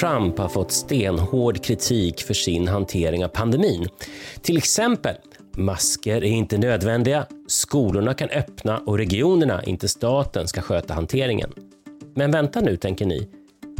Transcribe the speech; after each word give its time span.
Trump 0.00 0.38
har 0.38 0.48
fått 0.48 0.72
stenhård 0.72 1.64
kritik 1.64 2.22
för 2.22 2.34
sin 2.34 2.68
hantering 2.68 3.24
av 3.24 3.28
pandemin. 3.28 3.88
Till 4.42 4.56
exempel, 4.56 5.14
masker 5.56 6.16
är 6.16 6.24
inte 6.24 6.58
nödvändiga, 6.58 7.26
skolorna 7.46 8.14
kan 8.14 8.28
öppna 8.28 8.78
och 8.78 8.98
regionerna, 8.98 9.64
inte 9.64 9.88
staten, 9.88 10.48
ska 10.48 10.60
sköta 10.60 10.94
hanteringen. 10.94 11.52
Men 12.14 12.30
vänta 12.30 12.60
nu, 12.60 12.76
tänker 12.76 13.06
ni. 13.06 13.28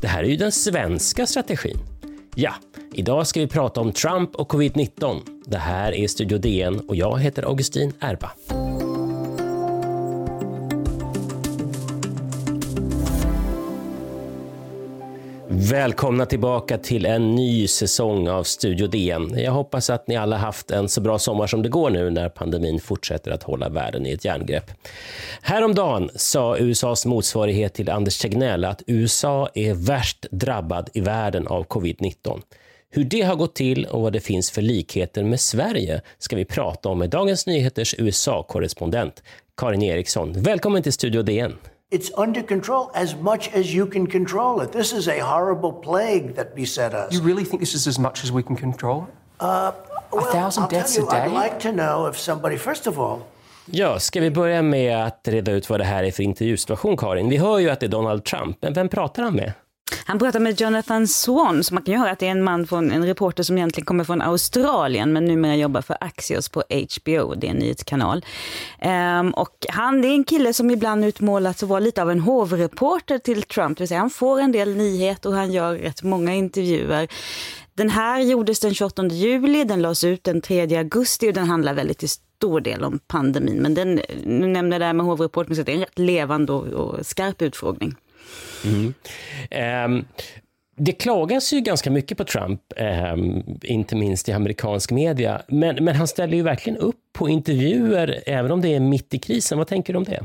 Det 0.00 0.08
här 0.08 0.22
är 0.22 0.28
ju 0.28 0.36
den 0.36 0.52
svenska 0.52 1.26
strategin. 1.26 1.78
Ja, 2.34 2.55
idag 2.92 3.27
ska 3.27 3.41
vi 3.41 3.46
prata 3.46 3.80
om 3.80 3.92
Trump 3.92 4.34
och 4.36 4.52
covid-19. 4.52 5.20
Det 5.44 5.58
här 5.58 5.94
är 5.94 6.08
Studio 6.08 6.38
DN 6.38 6.80
och 6.80 6.96
jag 6.96 7.19
heter 7.19 7.42
Augustin 7.42 7.92
Erba. 8.00 8.30
Välkomna 15.59 16.27
tillbaka 16.27 16.78
till 16.78 17.06
en 17.06 17.34
ny 17.34 17.69
säsong 17.69 18.28
av 18.28 18.42
Studio 18.42 18.87
DN. 18.87 19.38
Jag 19.38 19.52
hoppas 19.52 19.91
att 19.91 20.09
ni 20.09 20.16
alla 20.16 20.37
haft 20.37 20.70
en 20.70 20.88
så 20.88 21.01
bra 21.01 21.19
sommar 21.19 21.47
som 21.47 21.62
det 21.62 21.69
går 21.69 21.91
nu 21.91 22.10
när 22.10 22.28
pandemin 22.28 22.80
fortsätter 22.80 23.30
att 23.30 23.42
hålla 23.42 23.69
världen 23.69 24.06
i 24.06 24.12
ett 24.12 24.24
järngrepp. 24.24 24.70
Häromdagen 25.42 26.11
sa 26.14 26.56
USAs 26.59 27.06
motsvarighet 27.06 27.74
till 27.74 27.91
Anders 27.91 28.19
Tegnell 28.19 28.64
att 28.64 28.83
USA 28.87 29.48
är 29.55 29.74
värst 29.74 30.27
drabbad 30.30 30.91
i 30.95 31.00
världen 31.00 31.47
av 31.47 31.66
covid-19. 31.66 32.41
Hur 32.91 33.05
det 33.05 33.23
har 33.23 33.36
gått 33.36 33.55
till 33.55 33.86
och 33.86 34.02
vad 34.02 34.12
det 34.12 34.20
finns 34.20 34.50
för 34.50 34.62
likheter 34.62 35.25
med 35.25 35.41
Sverige 35.41 36.00
ska 36.19 36.36
vi 36.36 36.45
prata 36.45 36.89
om 36.89 36.98
med 36.98 37.11
Dagens 37.11 37.47
Nyheters 37.47 37.95
USA-korrespondent 37.98 39.23
Karin 39.56 39.83
Eriksson. 39.83 40.33
Välkommen 40.42 40.83
till 40.83 40.92
Studio 40.92 41.23
DN. 41.23 41.52
It's 41.89 42.11
under 42.17 42.42
control 42.42 42.91
as 42.95 43.15
much 43.15 43.48
as 43.55 43.73
you 43.73 43.87
can 43.87 44.09
control 44.09 44.61
it. 44.61 44.73
This 44.73 44.92
is 44.92 45.06
a 45.06 45.20
horrible 45.20 45.73
plague 45.73 46.34
that 46.34 46.56
beset 46.56 46.92
us. 46.95 47.12
You 47.12 47.23
really 47.23 47.45
think 47.45 47.61
this 47.61 47.75
is 47.75 47.87
as 47.87 47.98
much 47.98 48.25
as 48.25 48.33
we 48.33 48.42
can 48.42 48.56
control? 48.56 49.06
Uh, 49.41 49.70
well, 50.11 50.29
a 50.29 50.33
thousand 50.33 50.62
I'll 50.64 50.69
deaths 50.69 50.97
tell 50.97 51.05
you, 51.05 51.11
a 51.11 51.12
day? 51.12 51.27
I'd 51.27 51.33
like 51.33 51.61
to 51.61 51.70
know 51.73 52.07
if 52.11 52.19
somebody, 52.19 52.57
first 52.59 52.87
of 52.87 52.98
all, 52.98 53.19
Ja, 53.70 53.98
ska 53.98 54.20
vi 54.20 54.31
börja 54.31 54.62
med 54.62 55.07
att 55.07 55.29
reda 55.29 55.53
ut 55.53 55.70
vad 55.70 55.81
det 55.81 55.84
här 55.84 56.05
är 56.05 56.11
för 56.11 56.23
intervjusituation, 56.23 56.97
Karin? 56.97 57.29
Vi 57.29 57.37
hör 57.37 57.59
ju 57.59 57.70
att 57.70 57.81
det 57.81 57.87
är 57.87 57.91
Donald 57.91 58.25
Trump, 58.25 58.59
men 58.61 58.73
vem 58.73 58.89
pratar 58.89 59.23
han 59.23 59.34
med? 59.34 59.53
Han 60.08 60.18
pratar 60.18 60.40
med 60.40 60.60
Jonathan 60.60 61.08
Swan, 61.08 61.64
så 61.64 61.74
man 61.74 61.82
kan 61.82 61.94
ju 61.94 62.00
höra 62.00 62.10
att 62.10 62.18
det 62.18 62.26
är 62.26 62.30
en 62.30 62.42
man 62.42 62.66
från 62.66 62.90
en 62.90 63.06
reporter 63.06 63.42
som 63.42 63.58
egentligen 63.58 63.84
kommer 63.84 64.04
från 64.04 64.22
Australien, 64.22 65.12
men 65.12 65.24
numera 65.24 65.56
jobbar 65.56 65.82
för 65.82 65.96
Axios 66.00 66.48
på 66.48 66.62
HBO, 66.70 67.34
det 67.34 67.46
är 67.46 67.50
en 67.50 67.56
nyhetskanal. 67.56 68.24
Um, 69.20 69.30
och 69.30 69.66
han 69.68 70.02
det 70.02 70.08
är 70.08 70.12
en 70.12 70.24
kille 70.24 70.52
som 70.52 70.70
ibland 70.70 71.04
utmålats 71.04 71.62
att 71.62 71.68
vara 71.68 71.80
lite 71.80 72.02
av 72.02 72.10
en 72.10 72.20
hovreporter 72.20 73.18
till 73.18 73.42
Trump, 73.42 73.78
det 73.78 73.82
vill 73.82 73.88
säga 73.88 74.00
han 74.00 74.10
får 74.10 74.40
en 74.40 74.52
del 74.52 74.77
nyheter 74.77 75.30
och 75.30 75.36
han 75.36 75.52
gör 75.52 75.74
rätt 75.74 76.02
många 76.02 76.34
intervjuer. 76.34 77.08
Den 77.74 77.90
här 77.90 78.20
gjordes 78.20 78.60
den 78.60 78.74
28 78.74 79.06
juli, 79.06 79.64
den 79.64 79.82
lades 79.82 80.04
ut 80.04 80.24
den 80.24 80.40
3 80.40 80.77
augusti 80.77 81.30
och 81.30 81.34
den 81.34 81.46
handlar 81.46 81.74
väldigt 81.74 81.98
till 81.98 82.08
stor 82.08 82.60
del 82.60 82.84
om 82.84 82.98
pandemin. 83.06 83.56
Men 83.56 83.74
den, 83.74 84.00
nu 84.24 84.46
nämnde 84.46 84.74
jag 84.74 84.80
det 84.80 84.86
här 84.86 84.92
med 84.92 85.06
hovreporter, 85.06 85.54
så 85.54 85.62
det 85.62 85.72
är 85.72 85.74
en 85.74 85.80
rätt 85.80 85.98
levande 85.98 86.52
och, 86.52 86.66
och 86.66 87.06
skarp 87.06 87.42
utfrågning. 87.42 87.96
Mm. 88.67 88.95
Um, 89.84 90.05
det 90.78 90.92
klagas 90.92 91.53
ju 91.53 91.61
ganska 91.61 91.91
mycket 91.91 92.19
på 92.19 92.25
Trump, 92.25 92.61
eh, 92.77 93.17
inte 93.62 93.97
minst 93.97 94.28
i 94.28 94.33
amerikansk 94.33 94.91
media. 94.91 95.42
Men, 95.48 95.84
men 95.84 95.97
han 95.97 96.08
ställer 96.08 96.36
ju 96.36 96.42
verkligen 96.42 96.78
upp 96.78 96.97
på 97.12 97.28
intervjuer, 97.28 98.23
även 98.27 98.51
om 98.51 98.61
det 98.61 98.74
är 98.74 98.80
mitt 98.80 99.14
i 99.14 99.18
krisen. 99.18 99.58
Vad 99.58 99.67
tänker 99.67 99.92
du 99.92 99.96
om 99.96 100.05
det? 100.05 100.24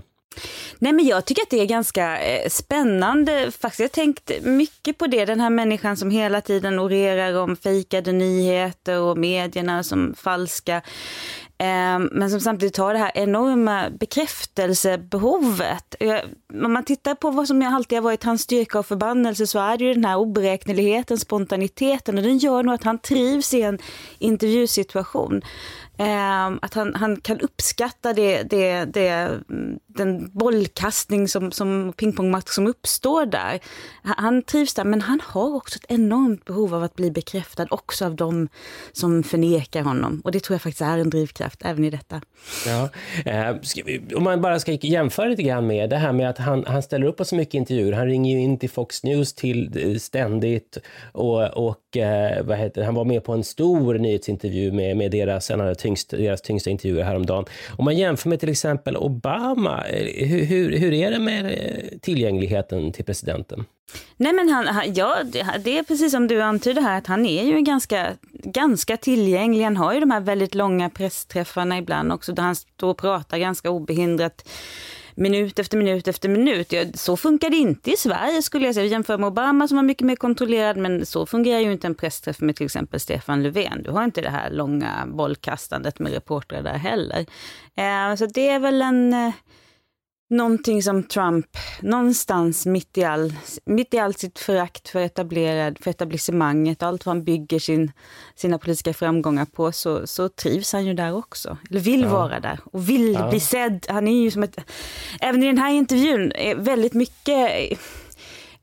Nej 0.80 0.94
men 0.94 1.06
jag 1.06 1.26
tycker 1.26 1.42
att 1.42 1.50
det 1.50 1.62
är 1.62 1.66
ganska 1.66 2.20
eh, 2.22 2.50
spännande. 2.50 3.52
Faktiskt, 3.52 3.80
jag 3.80 3.88
har 3.88 3.90
tänkt 3.90 4.32
mycket 4.44 4.98
på 4.98 5.08
det. 5.08 5.26
Den 5.26 5.40
här 5.40 5.50
människan 5.50 5.98
som 5.98 6.12
hela 6.12 6.42
tiden 6.42 6.80
orerar 6.80 7.34
om 7.34 7.56
fejkade 7.56 8.12
nyheter 8.12 9.00
och 9.00 9.18
medierna 9.18 9.84
som 9.84 10.14
falska. 10.18 10.82
Ehm, 11.64 12.10
men 12.12 12.30
som 12.30 12.40
samtidigt 12.40 12.78
har 12.78 12.94
det 12.94 13.00
här 13.00 13.12
enorma 13.16 13.90
bekräftelsebehovet. 13.90 15.96
Om 16.66 16.74
man 16.74 16.86
tittar 16.86 17.16
på 17.16 17.32
vad 17.32 17.48
som 17.48 17.62
alltid 17.62 17.98
har 17.98 18.04
varit 18.04 18.24
hans 18.24 18.42
styrka 18.42 18.80
och 18.80 18.86
förbannelse 18.86 19.48
så 19.48 19.60
är 19.60 19.78
det 19.78 19.84
ju 19.84 19.94
den 19.94 20.06
här 20.06 20.18
oberäkneligheten, 20.18 21.18
spontaniteten 21.18 22.18
och 22.18 22.24
den 22.24 22.38
gör 22.38 22.64
nog 22.64 22.76
att 22.76 22.84
han 22.84 23.00
trivs 23.00 23.54
i 23.54 23.62
en 23.62 23.80
intervjusituation. 24.20 25.42
Ehm, 26.02 26.60
att 26.62 26.74
han, 26.74 26.96
han 26.96 27.22
kan 27.22 27.40
uppskatta 27.40 28.14
det, 28.14 28.44
det, 28.44 28.86
det, 28.86 29.40
den 29.88 30.30
bollkastning 30.34 31.28
som, 31.28 31.52
som 31.52 31.94
pingpongmatch 31.98 32.50
som 32.50 32.68
uppstår 32.68 33.26
där. 33.26 33.60
Han 34.04 34.44
trivs 34.44 34.74
där, 34.74 34.84
men 34.84 35.02
han 35.02 35.22
har 35.24 35.56
också 35.56 35.80
ett 35.80 35.92
enormt 35.92 36.46
behov 36.46 36.76
av 36.76 36.84
att 36.84 36.96
bli 36.96 37.12
bekräftad 37.12 37.68
också 37.70 38.06
av 38.06 38.16
dem 38.16 38.50
som 38.92 39.24
förnekar 39.24 39.82
honom. 39.82 40.22
Och 40.24 40.32
det 40.32 40.40
tror 40.40 40.56
jag 40.56 40.62
faktiskt 40.62 40.82
är 40.82 40.98
en 40.98 41.10
drivkraft 41.10 41.62
även 41.66 41.86
i 41.86 41.90
detta. 41.90 42.22
Ja. 42.66 42.90
Eh, 43.26 43.56
vi, 43.86 44.16
om 44.16 44.24
man 44.24 44.42
bara 44.42 44.60
ska 44.60 44.72
jämföra 44.72 45.28
lite 45.28 45.44
grann 45.44 45.68
med 45.68 45.90
det 45.90 45.98
här 45.98 46.12
med 46.12 46.30
att 46.30 46.38
han, 46.38 46.66
han 46.68 46.84
ställer 46.84 47.08
upp 47.08 47.18
på 47.18 47.26
så 47.26 47.36
mycket 47.36 47.54
intervjuer. 47.54 47.94
Han 47.94 48.08
ringer 48.08 48.36
ju 48.36 48.42
in 48.42 48.60
till 48.60 48.70
Fox 48.70 49.04
News 49.04 49.34
till 49.34 49.92
eh, 49.92 49.98
ständigt 49.98 50.78
och, 51.12 51.68
och 51.68 51.98
eh, 51.98 52.46
vad 52.46 52.58
heter, 52.58 52.84
han 52.84 52.96
var 52.96 53.06
med 53.06 53.24
på 53.24 53.34
en 53.34 53.44
stor 53.44 53.94
nyhetsintervju 53.94 54.72
med, 54.72 54.98
med 54.98 55.12
deras, 55.12 55.52
en 55.52 55.62
av 55.62 55.68
tyngsta, 55.92 56.18
deras 56.18 56.42
tyngsta 56.42 56.70
intervjuer 56.70 57.04
häromdagen. 57.04 57.46
Om 57.78 57.86
man 57.86 57.98
jämför 57.98 58.30
med 58.30 58.40
till 58.40 58.50
exempel 58.50 58.98
Obama, 58.98 59.84
eh, 59.88 60.28
hur, 60.28 60.46
hur, 60.46 60.78
hur 60.78 60.94
är 60.94 61.12
det 61.12 61.20
med 61.20 61.46
eh, 61.46 62.00
tillgängligheten 62.02 62.92
till 62.92 63.06
presidenten? 63.06 63.66
Nej 64.18 64.34
men 64.34 64.50
han, 64.50 64.68
han, 64.68 64.94
ja, 64.94 65.16
det 65.64 65.78
är 65.78 65.84
precis 65.84 66.12
som 66.12 66.28
du 66.28 66.42
antyder 66.42 66.82
här 66.82 66.98
att 66.98 67.08
han 67.08 67.26
är 67.26 67.44
ju 67.44 67.62
ganska, 67.62 68.12
ganska 68.34 68.98
tillgänglig. 68.98 69.64
Han 69.64 69.78
har 69.78 69.94
ju 69.94 70.00
de 70.00 70.12
här 70.12 70.22
väldigt 70.22 70.56
långa 70.56 70.90
pressträffarna 70.90 71.78
ibland 71.78 72.12
också 72.12 72.34
där 72.34 72.44
han 72.44 72.56
står 72.56 72.90
och 72.90 72.98
pratar 72.98 73.38
ganska 73.38 73.70
obehindrat 73.70 74.50
minut 75.16 75.60
efter 75.60 75.78
minut 75.78 76.08
efter 76.08 76.30
minut. 76.30 76.72
Ja, 76.72 76.86
så 76.94 77.18
funkar 77.18 77.50
det 77.50 77.58
inte 77.58 77.92
i 77.92 77.98
Sverige 77.98 78.42
skulle 78.42 78.66
jag 78.66 78.76
säga. 78.76 78.86
Jämför 78.86 79.18
med 79.18 79.28
Obama 79.28 79.68
som 79.68 79.78
var 79.78 79.84
mycket 79.84 80.08
mer 80.08 80.16
kontrollerad, 80.16 80.78
men 80.78 81.06
så 81.06 81.26
fungerar 81.26 81.60
ju 81.60 81.72
inte 81.72 81.88
en 81.88 81.96
pressträff 81.96 82.42
med 82.42 82.56
till 82.56 82.66
exempel 82.66 83.00
Stefan 83.00 83.44
Löfven. 83.44 83.84
Du 83.84 83.92
har 83.92 84.04
inte 84.04 84.22
det 84.22 84.30
här 84.30 84.50
långa 84.50 85.08
bollkastandet 85.08 86.00
med 86.00 86.14
reportrar 86.14 86.62
där 86.62 86.78
heller. 86.78 87.26
Eh, 87.76 88.16
så 88.16 88.26
det 88.26 88.50
är 88.50 88.60
väl 88.60 88.82
en 88.82 89.14
eh, 89.14 89.34
någonting 90.32 90.84
som 90.84 91.04
Trump, 91.04 91.46
någonstans 91.82 92.66
mitt 92.66 92.98
i, 92.98 93.04
all, 93.04 93.34
mitt 93.66 93.94
i 93.94 94.00
allt 94.00 94.20
sitt 94.20 94.40
förakt 94.40 94.90
för, 94.90 95.00
etablerad, 95.00 95.78
för 95.82 95.92
etablissemanget, 95.92 96.84
allt 96.84 97.06
vad 97.06 97.16
han 97.16 97.24
bygger 97.24 97.60
sin, 97.60 97.92
sina 98.36 98.58
politiska 98.58 98.94
framgångar 98.94 99.46
på, 99.46 99.72
så, 99.72 100.08
så 100.08 100.30
trivs 100.30 100.74
han 100.74 100.86
ju 100.86 100.94
där 100.94 101.16
också. 101.16 101.58
Eller 101.70 101.80
vill 101.80 102.02
ja. 102.02 102.10
vara 102.10 102.40
där 102.40 102.60
och 102.64 102.90
vill 102.90 103.14
ja. 103.14 103.30
bli 103.30 103.40
sedd. 103.40 103.86
Han 103.90 104.08
är 104.08 104.24
ju 104.24 104.32
som 104.32 104.44
ett, 104.44 104.58
även 105.22 105.44
i 105.44 105.46
den 105.46 105.58
här 105.58 105.72
intervjun, 105.72 106.32
är 106.32 106.56
väldigt 106.56 106.94
mycket 106.94 107.80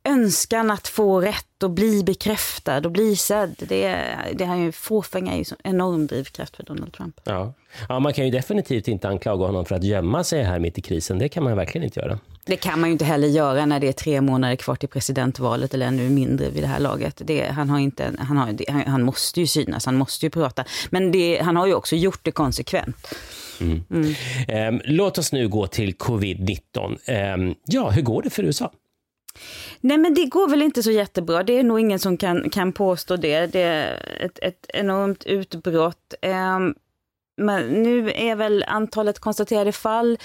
önskan 0.04 0.70
att 0.70 0.88
få 0.88 1.20
rätt 1.20 1.62
och 1.62 1.70
bli 1.70 2.04
bekräftad 2.04 2.78
och 2.78 2.90
bli 2.90 3.16
sedd. 3.16 3.54
Det, 3.58 4.04
det 4.34 4.44
här 4.44 4.56
ju, 4.56 4.72
fåfänga 4.72 5.32
är 5.32 5.36
ju 5.36 5.44
en 5.50 5.74
enorm 5.74 6.06
drivkraft 6.06 6.56
för 6.56 6.62
Donald 6.62 6.92
Trump. 6.92 7.20
Ja. 7.24 7.54
ja, 7.88 7.98
man 7.98 8.12
kan 8.12 8.24
ju 8.24 8.30
definitivt 8.30 8.88
inte 8.88 9.08
anklaga 9.08 9.46
honom 9.46 9.64
för 9.64 9.74
att 9.74 9.84
gömma 9.84 10.24
sig 10.24 10.42
här 10.42 10.58
mitt 10.58 10.78
i 10.78 10.82
krisen. 10.82 11.18
Det 11.18 11.28
kan 11.28 11.44
man 11.44 11.56
verkligen 11.56 11.84
inte 11.84 12.00
göra. 12.00 12.18
Det 12.44 12.56
kan 12.56 12.80
man 12.80 12.88
ju 12.88 12.92
inte 12.92 13.04
heller 13.04 13.28
göra 13.28 13.66
när 13.66 13.80
det 13.80 13.88
är 13.88 13.92
tre 13.92 14.20
månader 14.20 14.56
kvar 14.56 14.76
till 14.76 14.88
presidentvalet 14.88 15.74
eller 15.74 15.86
ännu 15.86 16.10
mindre 16.10 16.50
vid 16.50 16.62
det 16.62 16.66
här 16.66 16.80
laget. 16.80 17.22
Det, 17.24 17.46
han, 17.46 17.70
har 17.70 17.78
inte, 17.78 18.12
han, 18.18 18.36
har, 18.36 18.72
han, 18.72 18.82
han 18.86 19.02
måste 19.02 19.40
ju 19.40 19.46
synas, 19.46 19.86
han 19.86 19.96
måste 19.96 20.26
ju 20.26 20.30
prata. 20.30 20.64
Men 20.90 21.12
det, 21.12 21.40
han 21.42 21.56
har 21.56 21.66
ju 21.66 21.74
också 21.74 21.96
gjort 21.96 22.20
det 22.22 22.30
konsekvent. 22.30 23.14
Mm. 23.60 23.84
Mm. 23.90 24.74
Um, 24.74 24.80
låt 24.84 25.18
oss 25.18 25.32
nu 25.32 25.48
gå 25.48 25.66
till 25.66 25.94
covid-19. 25.94 27.34
Um, 27.34 27.54
ja, 27.66 27.90
hur 27.90 28.02
går 28.02 28.22
det 28.22 28.30
för 28.30 28.42
USA? 28.42 28.72
Nej 29.80 29.98
men 29.98 30.14
det 30.14 30.26
går 30.26 30.48
väl 30.48 30.62
inte 30.62 30.82
så 30.82 30.90
jättebra. 30.90 31.42
Det 31.42 31.58
är 31.58 31.62
nog 31.62 31.80
ingen 31.80 31.98
som 31.98 32.16
kan, 32.16 32.50
kan 32.50 32.72
påstå 32.72 33.16
det. 33.16 33.46
Det 33.46 33.62
är 33.62 34.18
ett, 34.20 34.38
ett 34.42 34.66
enormt 34.68 35.24
utbrott. 35.24 36.14
Um, 36.22 36.74
men 37.36 37.82
nu 37.82 38.12
är 38.14 38.36
väl 38.36 38.64
antalet 38.68 39.18
konstaterade 39.18 39.72
fall 39.72 40.18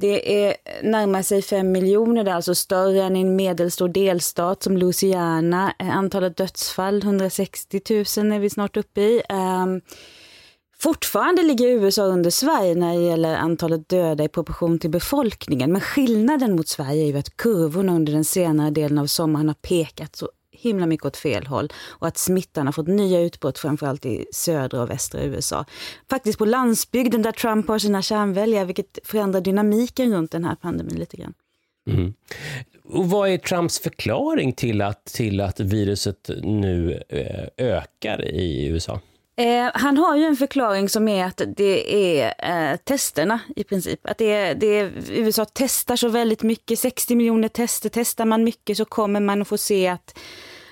det 0.00 0.44
är 0.46 0.56
närmar 0.82 1.22
sig 1.22 1.42
5 1.42 1.72
miljoner, 1.72 2.24
det 2.24 2.30
är 2.30 2.34
alltså 2.34 2.54
större 2.54 3.02
än 3.02 3.16
i 3.16 3.20
en 3.20 3.36
medelstor 3.36 3.88
delstat 3.88 4.62
som 4.62 4.76
Louisiana. 4.76 5.74
Antalet 5.78 6.36
dödsfall, 6.36 7.02
160 7.02 7.80
000 7.90 8.32
är 8.32 8.38
vi 8.38 8.50
snart 8.50 8.76
uppe 8.76 9.00
i. 9.00 9.22
Um, 9.28 9.80
Fortfarande 10.80 11.42
ligger 11.42 11.68
USA 11.68 12.02
under 12.02 12.30
Sverige 12.30 12.74
när 12.74 12.96
det 12.96 13.02
gäller 13.02 13.36
antalet 13.36 13.88
döda 13.88 14.24
i 14.24 14.28
proportion 14.28 14.78
till 14.78 14.90
befolkningen. 14.90 15.72
Men 15.72 15.80
skillnaden 15.80 16.56
mot 16.56 16.68
Sverige 16.68 17.02
är 17.02 17.06
ju 17.06 17.18
att 17.18 17.36
kurvorna 17.36 17.94
under 17.94 18.12
den 18.12 18.24
senare 18.24 18.70
delen 18.70 18.98
av 18.98 19.06
sommaren 19.06 19.48
har 19.48 19.54
pekat 19.54 20.16
så 20.16 20.28
himla 20.50 20.86
mycket 20.86 21.06
åt 21.06 21.16
fel 21.16 21.46
håll 21.46 21.72
och 21.88 22.06
att 22.06 22.18
smittan 22.18 22.66
har 22.66 22.72
fått 22.72 22.86
nya 22.86 23.20
utbrott 23.20 23.58
framförallt 23.58 24.06
i 24.06 24.26
södra 24.32 24.82
och 24.82 24.90
västra 24.90 25.22
USA. 25.22 25.64
Faktiskt 26.10 26.38
på 26.38 26.44
landsbygden 26.44 27.22
där 27.22 27.32
Trump 27.32 27.68
har 27.68 27.78
sina 27.78 28.02
kärnväljare, 28.02 28.64
vilket 28.64 28.98
förändrar 29.04 29.40
dynamiken 29.40 30.12
runt 30.12 30.30
den 30.30 30.44
här 30.44 30.54
pandemin 30.54 30.98
lite 30.98 31.16
grann. 31.16 31.34
Mm. 31.90 32.14
Och 32.84 33.10
vad 33.10 33.28
är 33.28 33.38
Trumps 33.38 33.78
förklaring 33.78 34.52
till 34.52 34.82
att, 34.82 35.04
till 35.04 35.40
att 35.40 35.60
viruset 35.60 36.30
nu 36.42 37.02
eh, 37.08 37.66
ökar 37.66 38.24
i 38.24 38.66
USA? 38.66 39.00
Eh, 39.38 39.70
han 39.74 39.96
har 39.96 40.16
ju 40.16 40.24
en 40.24 40.36
förklaring 40.36 40.88
som 40.88 41.08
är 41.08 41.24
att 41.24 41.42
det 41.56 41.94
är 41.94 42.34
eh, 42.38 42.76
testerna 42.76 43.40
i 43.56 43.64
princip. 43.64 44.00
Att 44.02 44.18
det 44.18 44.32
är, 44.32 44.54
det 44.54 44.66
är, 44.66 44.92
USA 45.08 45.46
testar 45.52 45.96
så 45.96 46.08
väldigt 46.08 46.42
mycket, 46.42 46.78
60 46.78 47.14
miljoner 47.16 47.48
tester. 47.48 47.90
Testar 47.92 48.24
man 48.24 48.44
mycket 48.44 48.76
så 48.76 48.84
kommer 48.84 49.20
man 49.20 49.42
att 49.42 49.48
få 49.48 49.58
se 49.58 49.88
att, 49.88 50.18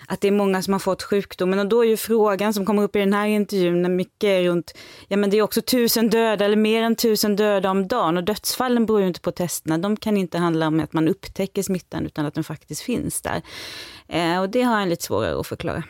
att 0.06 0.20
det 0.20 0.28
är 0.28 0.32
många 0.32 0.62
som 0.62 0.72
har 0.72 0.78
fått 0.78 1.02
sjukdomen. 1.02 1.58
Och 1.58 1.66
då 1.66 1.84
är 1.84 1.88
ju 1.88 1.96
frågan 1.96 2.54
som 2.54 2.66
kommer 2.66 2.82
upp 2.82 2.96
i 2.96 2.98
den 2.98 3.12
här 3.12 3.26
intervjun 3.26 3.96
mycket 3.96 4.44
runt, 4.44 4.72
ja 5.08 5.16
men 5.16 5.30
det 5.30 5.36
är 5.36 5.42
också 5.42 5.62
tusen 5.62 6.10
döda 6.10 6.44
eller 6.44 6.56
mer 6.56 6.82
än 6.82 6.96
tusen 6.96 7.36
döda 7.36 7.70
om 7.70 7.88
dagen. 7.88 8.16
Och 8.16 8.24
dödsfallen 8.24 8.86
beror 8.86 9.00
ju 9.00 9.06
inte 9.06 9.20
på 9.20 9.32
testerna. 9.32 9.78
De 9.78 9.96
kan 9.96 10.16
inte 10.16 10.38
handla 10.38 10.66
om 10.66 10.80
att 10.80 10.92
man 10.92 11.08
upptäcker 11.08 11.62
smittan 11.62 12.06
utan 12.06 12.26
att 12.26 12.34
den 12.34 12.44
faktiskt 12.44 12.82
finns 12.82 13.22
där. 13.22 13.42
Eh, 14.08 14.40
och 14.40 14.50
det 14.50 14.62
har 14.62 14.74
han 14.74 14.88
lite 14.88 15.04
svårare 15.04 15.40
att 15.40 15.46
förklara. 15.46 15.82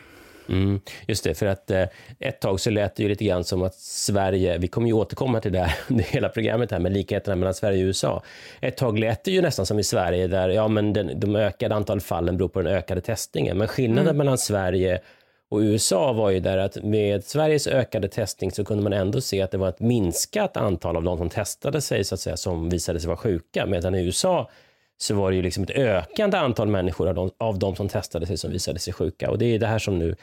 Mm, 0.49 0.79
just 1.07 1.23
det, 1.23 1.33
för 1.33 1.45
att 1.45 1.71
eh, 1.71 1.83
ett 2.19 2.39
tag 2.39 2.59
så 2.59 2.69
lät 2.69 2.95
det 2.95 3.03
ju 3.03 3.09
lite 3.09 3.25
grann 3.25 3.43
som 3.43 3.63
att 3.63 3.75
Sverige, 3.75 4.57
vi 4.57 4.67
kommer 4.67 4.87
ju 4.87 4.93
återkomma 4.93 5.39
till 5.39 5.51
det 5.51 5.59
här 5.59 5.75
under 5.89 6.03
hela 6.03 6.29
programmet 6.29 6.71
här 6.71 6.79
med 6.79 6.93
likheterna 6.93 7.35
mellan 7.35 7.53
Sverige 7.53 7.83
och 7.83 7.87
USA. 7.87 8.23
Ett 8.61 8.77
tag 8.77 8.99
lät 8.99 9.23
det 9.23 9.31
ju 9.31 9.41
nästan 9.41 9.65
som 9.65 9.79
i 9.79 9.83
Sverige 9.83 10.27
där 10.27 10.49
ja, 10.49 10.67
men 10.67 10.93
den, 10.93 11.19
de 11.19 11.35
ökade 11.35 11.75
antal 11.75 12.01
fallen 12.01 12.37
beror 12.37 12.49
på 12.49 12.61
den 12.61 12.73
ökade 12.73 13.01
testningen. 13.01 13.57
Men 13.57 13.67
skillnaden 13.67 14.07
mm. 14.07 14.17
mellan 14.17 14.37
Sverige 14.37 15.01
och 15.49 15.59
USA 15.59 16.13
var 16.13 16.29
ju 16.29 16.39
där 16.39 16.57
att 16.57 16.83
med 16.83 17.23
Sveriges 17.23 17.67
ökade 17.67 18.07
testning 18.07 18.51
så 18.51 18.65
kunde 18.65 18.83
man 18.83 18.93
ändå 18.93 19.21
se 19.21 19.41
att 19.41 19.51
det 19.51 19.57
var 19.57 19.69
ett 19.69 19.79
minskat 19.79 20.57
antal 20.57 20.97
av 20.97 21.03
de 21.03 21.17
som 21.17 21.29
testade 21.29 21.81
sig 21.81 22.03
så 22.03 22.15
att 22.15 22.21
säga 22.21 22.37
som 22.37 22.69
visade 22.69 22.99
sig 22.99 23.07
vara 23.07 23.17
sjuka. 23.17 23.65
Medan 23.65 23.95
i 23.95 24.05
USA 24.05 24.49
så 24.97 25.15
var 25.15 25.29
det 25.29 25.35
ju 25.35 25.41
liksom 25.41 25.63
ett 25.63 25.69
ökande 25.69 26.37
antal 26.37 26.67
människor 26.67 27.07
av 27.07 27.15
de, 27.15 27.31
av 27.37 27.59
de 27.59 27.75
som 27.75 27.89
testade 27.89 28.25
sig 28.25 28.37
som 28.37 28.51
visade 28.51 28.79
sig 28.79 28.93
sjuka. 28.93 29.29
Och 29.29 29.37
det 29.37 29.45
är 29.45 29.59
det 29.59 29.67
här 29.67 29.79
som 29.79 29.99
nu 29.99 30.15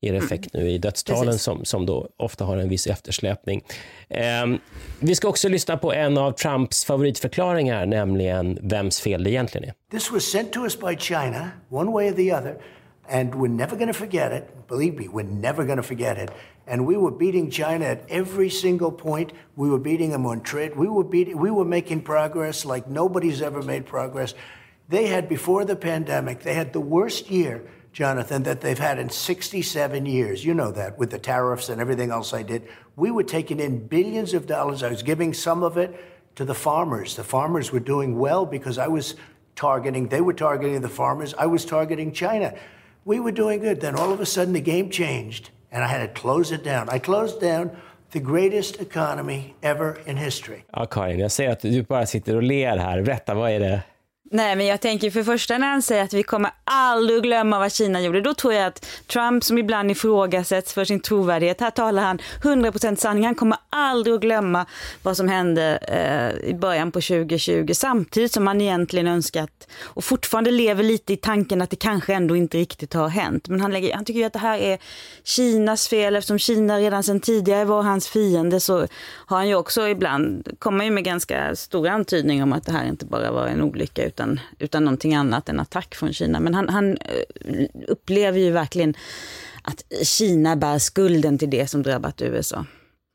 ger 0.00 0.12
mm. 0.12 0.24
effekt 0.24 0.54
nu 0.54 0.70
i 0.70 0.78
dödstalen 0.78 1.38
som, 1.38 1.64
som 1.64 1.86
då 1.86 2.08
ofta 2.16 2.44
har 2.44 2.56
en 2.56 2.68
viss 2.68 2.86
eftersläpning. 2.86 3.64
Um, 4.44 4.58
vi 5.00 5.14
ska 5.14 5.28
också 5.28 5.48
lyssna 5.48 5.76
på 5.76 5.92
en 5.92 6.18
av 6.18 6.32
Trumps 6.32 6.84
favoritförklaringar, 6.84 7.86
nämligen 7.86 8.58
vems 8.62 9.00
fel 9.00 9.24
det 9.24 9.30
egentligen 9.30 9.68
är. 9.68 9.74
This 9.90 10.12
was 10.12 10.24
sent 10.24 10.52
to 10.52 10.64
us 10.64 10.80
by 10.80 10.96
China, 10.98 11.50
one 11.68 11.90
way 11.90 12.10
or 12.10 12.12
the 12.12 12.32
other, 12.32 12.54
and 13.10 13.34
we're 13.34 13.56
never 13.56 13.76
going 13.76 13.92
to 13.92 13.98
forget 13.98 14.32
it. 14.32 14.68
Believe 14.68 14.92
me, 14.98 15.08
we're 15.12 15.40
never 15.40 15.64
going 15.64 15.76
to 15.76 15.82
forget 15.82 16.18
it. 16.18 16.30
And 16.66 16.84
we 16.84 16.96
were 16.96 17.12
beating 17.12 17.50
China 17.50 17.84
at 17.84 18.04
every 18.08 18.50
single 18.50 18.90
point. 18.90 19.32
We 19.54 19.70
were 19.70 19.78
beating 19.78 20.10
them 20.10 20.26
on 20.26 20.40
trade. 20.40 20.76
We 20.76 20.88
were 20.88 21.04
beating, 21.04 21.38
we 21.38 21.50
were 21.50 21.64
making 21.64 22.02
progress 22.02 22.64
like 22.64 22.88
nobody's 22.88 23.40
ever 23.40 23.62
made 23.62 23.86
progress. 23.86 24.34
They 24.88 25.06
had 25.06 25.28
before 25.28 25.64
the 25.64 25.76
pandemic, 25.76 26.40
they 26.40 26.54
had 26.54 26.72
the 26.72 26.80
worst 26.80 27.30
year, 27.30 27.68
Jonathan, 27.92 28.42
that 28.44 28.60
they've 28.60 28.78
had 28.78 28.98
in 28.98 29.10
67 29.10 30.06
years. 30.06 30.44
You 30.44 30.54
know 30.54 30.72
that 30.72 30.98
with 30.98 31.10
the 31.10 31.18
tariffs 31.18 31.68
and 31.68 31.80
everything 31.80 32.10
else 32.10 32.32
I 32.32 32.42
did. 32.42 32.68
We 32.96 33.10
were 33.10 33.24
taking 33.24 33.60
in 33.60 33.86
billions 33.86 34.34
of 34.34 34.46
dollars. 34.46 34.82
I 34.82 34.88
was 34.88 35.02
giving 35.02 35.34
some 35.34 35.62
of 35.62 35.76
it 35.76 35.94
to 36.34 36.44
the 36.44 36.54
farmers. 36.54 37.16
The 37.16 37.24
farmers 37.24 37.72
were 37.72 37.80
doing 37.80 38.18
well 38.18 38.44
because 38.44 38.76
I 38.76 38.88
was 38.88 39.14
targeting, 39.54 40.08
they 40.08 40.20
were 40.20 40.34
targeting 40.34 40.80
the 40.80 40.88
farmers. 40.88 41.32
I 41.34 41.46
was 41.46 41.64
targeting 41.64 42.12
China. 42.12 42.54
We 43.04 43.20
were 43.20 43.32
doing 43.32 43.60
good. 43.60 43.80
Then 43.80 43.94
all 43.94 44.12
of 44.12 44.20
a 44.20 44.26
sudden 44.26 44.52
the 44.52 44.60
game 44.60 44.90
changed 44.90 45.50
and 45.76 45.84
I 45.84 45.88
had 45.88 46.14
to 46.14 46.20
close 46.20 46.54
it 46.54 46.64
down. 46.64 46.88
I 46.96 46.98
closed 46.98 47.40
down 47.40 47.70
the 48.10 48.20
greatest 48.20 48.80
economy 48.80 49.54
ever 49.62 49.98
in 50.06 50.16
history. 50.16 50.64
Ja, 50.72 50.86
Karin, 50.86 51.18
jag 51.18 51.32
ser 51.32 51.50
att 51.50 51.60
du 51.60 51.82
bara 51.82 52.06
sitter 52.06 52.36
och 52.36 52.42
ler 52.42 52.76
här. 52.76 53.02
Berätta, 53.02 53.34
vad 53.34 53.50
är 53.50 53.60
det? 53.60 53.82
Nej, 54.30 54.56
men 54.56 54.66
jag 54.66 54.80
tänker 54.80 55.10
för 55.10 55.22
första 55.22 55.58
när 55.58 55.68
han 55.68 55.82
säger 55.82 56.04
att 56.04 56.12
vi 56.12 56.22
kommer 56.22 56.50
aldrig 56.64 57.22
glömma 57.22 57.58
vad 57.58 57.72
Kina 57.72 58.00
gjorde, 58.00 58.20
då 58.20 58.34
tror 58.34 58.52
jag 58.52 58.66
att 58.66 58.86
Trump 59.06 59.44
som 59.44 59.58
ibland 59.58 59.90
ifrågasätts 59.90 60.72
för 60.72 60.84
sin 60.84 61.00
trovärdighet, 61.00 61.60
här 61.60 61.70
talar 61.70 62.02
han 62.02 62.18
100% 62.42 62.96
sanning, 62.96 63.24
han 63.24 63.34
kommer 63.34 63.58
aldrig 63.70 64.14
att 64.14 64.20
glömma 64.20 64.66
vad 65.02 65.16
som 65.16 65.28
hände 65.28 65.76
eh, 65.76 66.50
i 66.50 66.54
början 66.54 66.92
på 66.92 67.00
2020, 67.00 67.70
samtidigt 67.74 68.32
som 68.32 68.46
han 68.46 68.60
egentligen 68.60 69.06
önskat 69.06 69.68
och 69.82 70.04
fortfarande 70.04 70.50
lever 70.50 70.82
lite 70.82 71.12
i 71.12 71.16
tanken 71.16 71.62
att 71.62 71.70
det 71.70 71.76
kanske 71.76 72.14
ändå 72.14 72.36
inte 72.36 72.58
riktigt 72.58 72.94
har 72.94 73.08
hänt. 73.08 73.48
Men 73.48 73.60
han, 73.60 73.72
lägger, 73.72 73.94
han 73.94 74.04
tycker 74.04 74.20
ju 74.20 74.26
att 74.26 74.32
det 74.32 74.38
här 74.38 74.58
är 74.58 74.78
Kinas 75.24 75.88
fel, 75.88 76.16
eftersom 76.16 76.38
Kina 76.38 76.78
redan 76.78 77.02
sedan 77.02 77.20
tidigare 77.20 77.64
var 77.64 77.82
hans 77.82 78.08
fiende 78.08 78.60
så 78.60 78.78
har 79.26 79.36
han 79.36 79.48
ju 79.48 79.54
också 79.54 79.88
ibland, 79.88 80.48
kommer 80.58 80.84
ju 80.84 80.90
med 80.90 81.04
ganska 81.04 81.56
stora 81.56 81.90
antydningar 81.92 82.42
om 82.42 82.52
att 82.52 82.66
det 82.66 82.72
här 82.72 82.86
inte 82.86 83.06
bara 83.06 83.32
var 83.32 83.46
en 83.46 83.62
olycka 83.62 84.02
utan, 84.16 84.40
utan 84.58 84.84
någonting 84.84 85.14
annat 85.14 85.48
än 85.48 85.60
attack 85.60 85.94
från 85.94 86.12
Kina. 86.12 86.40
Men 86.40 86.54
han, 86.54 86.68
han 86.68 86.96
eh, 86.96 87.66
upplever 87.88 88.38
ju 88.38 88.50
verkligen 88.50 88.94
att 89.62 89.84
Kina 90.02 90.56
bär 90.56 90.78
skulden 90.78 91.38
till 91.38 91.50
det 91.50 91.66
som 91.66 91.82
drabbat 91.82 92.22
USA. 92.22 92.66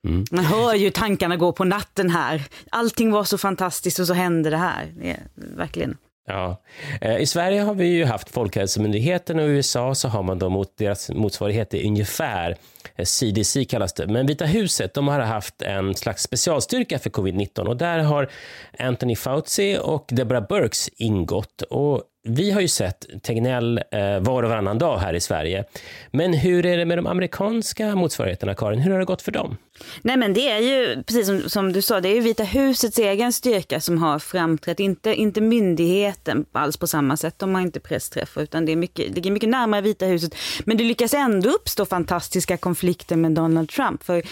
Mm. 0.07 0.25
Man 0.31 0.45
hör 0.45 0.75
ju 0.75 0.89
tankarna 0.89 1.37
gå 1.37 1.51
på 1.51 1.63
natten 1.63 2.09
här. 2.09 2.43
Allting 2.69 3.11
var 3.11 3.23
så 3.23 3.37
fantastiskt 3.37 3.99
och 3.99 4.07
så 4.07 4.13
hände 4.13 4.49
det 4.49 4.57
här. 4.57 4.93
Det 4.95 5.17
verkligen. 5.35 5.97
Ja. 6.27 6.61
Eh, 7.01 7.17
I 7.17 7.25
Sverige 7.25 7.61
har 7.61 7.73
vi 7.73 7.85
ju 7.85 8.05
haft 8.05 8.29
Folkhälsomyndigheten 8.29 9.39
och 9.39 9.45
i 9.45 9.49
USA 9.49 9.95
så 9.95 10.07
har 10.07 10.23
man 10.23 10.39
då 10.39 10.49
mot 10.49 10.77
deras 10.77 11.09
motsvarighet 11.09 11.73
i 11.73 11.87
ungefär 11.87 12.57
Eh, 12.95 13.05
CDC 13.05 13.65
kallas 13.65 13.93
det. 13.93 14.07
Men 14.07 14.25
Vita 14.25 14.45
huset 14.45 14.93
de 14.93 15.07
har 15.07 15.19
haft 15.19 15.61
en 15.61 15.95
slags 15.95 16.23
specialstyrka 16.23 16.99
för 16.99 17.09
covid-19 17.09 17.67
och 17.67 17.77
där 17.77 17.99
har 17.99 18.29
Anthony 18.79 19.15
Fauci 19.15 19.77
och 19.81 20.05
Deborah 20.11 20.47
Burks 20.47 20.89
ingått. 20.95 21.61
Och 21.61 22.03
vi 22.23 22.51
har 22.51 22.61
ju 22.61 22.67
sett 22.67 23.23
Tegnell 23.23 23.77
eh, 23.91 24.19
var 24.19 24.43
och 24.43 24.49
varannan 24.49 24.77
dag 24.77 24.97
här 24.97 25.13
i 25.13 25.19
Sverige. 25.19 25.63
Men 26.11 26.33
hur 26.33 26.65
är 26.65 26.77
det 26.77 26.85
med 26.85 26.97
de 26.97 27.07
amerikanska 27.07 27.95
motsvarigheterna, 27.95 28.55
Karin? 28.55 28.79
Hur 28.79 28.91
har 28.91 28.99
det 28.99 29.05
gått 29.05 29.21
för 29.21 29.31
dem? 29.31 29.57
Nej, 30.01 30.17
men 30.17 30.33
det 30.33 30.49
är 30.49 30.59
ju, 30.59 31.03
precis 31.03 31.27
som, 31.27 31.49
som 31.49 31.73
du 31.73 31.81
sa, 31.81 32.01
det 32.01 32.09
är 32.09 32.15
ju 32.15 32.21
Vita 32.21 32.43
husets 32.43 32.99
egen 32.99 33.33
styrka 33.33 33.79
som 33.79 33.97
har 33.97 34.19
framträtt, 34.19 34.79
inte, 34.79 35.15
inte 35.15 35.41
myndigheten 35.41 36.45
alls 36.51 36.77
på 36.77 36.87
samma 36.87 37.17
sätt. 37.17 37.39
De 37.39 37.55
har 37.55 37.61
inte 37.61 37.79
pressträffar, 37.79 38.41
utan 38.41 38.65
det 38.65 38.71
är 38.71 38.75
mycket, 38.75 39.15
ligger 39.15 39.31
mycket 39.31 39.49
närmare 39.49 39.81
Vita 39.81 40.05
huset. 40.05 40.35
Men 40.65 40.77
det 40.77 40.83
lyckas 40.83 41.13
ändå 41.13 41.49
uppstå 41.49 41.85
fantastiska 41.85 42.57
konflikter 42.57 42.70
med 43.15 43.31
Donald 43.31 43.69
Trump. 43.69 44.03
För 44.03 44.23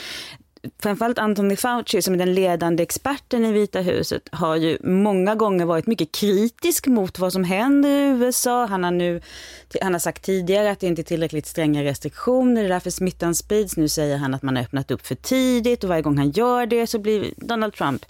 framförallt 0.79 1.19
Anthony 1.19 1.55
Fauci 1.55 2.01
som 2.01 2.13
är 2.13 2.17
den 2.17 2.33
ledande 2.33 2.83
experten 2.83 3.45
i 3.45 3.51
Vita 3.51 3.81
huset 3.81 4.29
har 4.31 4.55
ju 4.55 4.77
många 4.83 5.35
gånger 5.35 5.65
varit 5.65 5.87
mycket 5.87 6.11
kritisk 6.11 6.87
mot 6.87 7.19
vad 7.19 7.33
som 7.33 7.43
händer 7.43 7.89
i 7.89 8.03
USA. 8.03 8.65
Han 8.65 8.83
har 8.83 8.91
nu 8.91 9.21
han 9.81 9.93
har 9.93 9.99
sagt 9.99 10.23
tidigare 10.23 10.71
att 10.71 10.79
det 10.79 10.87
inte 10.87 11.01
är 11.01 11.03
tillräckligt 11.03 11.45
stränga 11.45 11.83
restriktioner, 11.83 12.61
det 12.61 12.67
är 12.67 12.69
därför 12.69 12.89
smittan 12.89 13.35
sprids. 13.35 13.77
Nu 13.77 13.87
säger 13.87 14.17
han 14.17 14.33
att 14.33 14.43
man 14.43 14.55
har 14.55 14.63
öppnat 14.63 14.91
upp 14.91 15.07
för 15.07 15.15
tidigt 15.15 15.83
och 15.83 15.89
varje 15.89 16.01
gång 16.01 16.17
han 16.17 16.31
gör 16.31 16.65
det 16.65 16.87
så 16.87 16.99
blir 16.99 17.33
Donald 17.37 17.73
Trump 17.73 18.05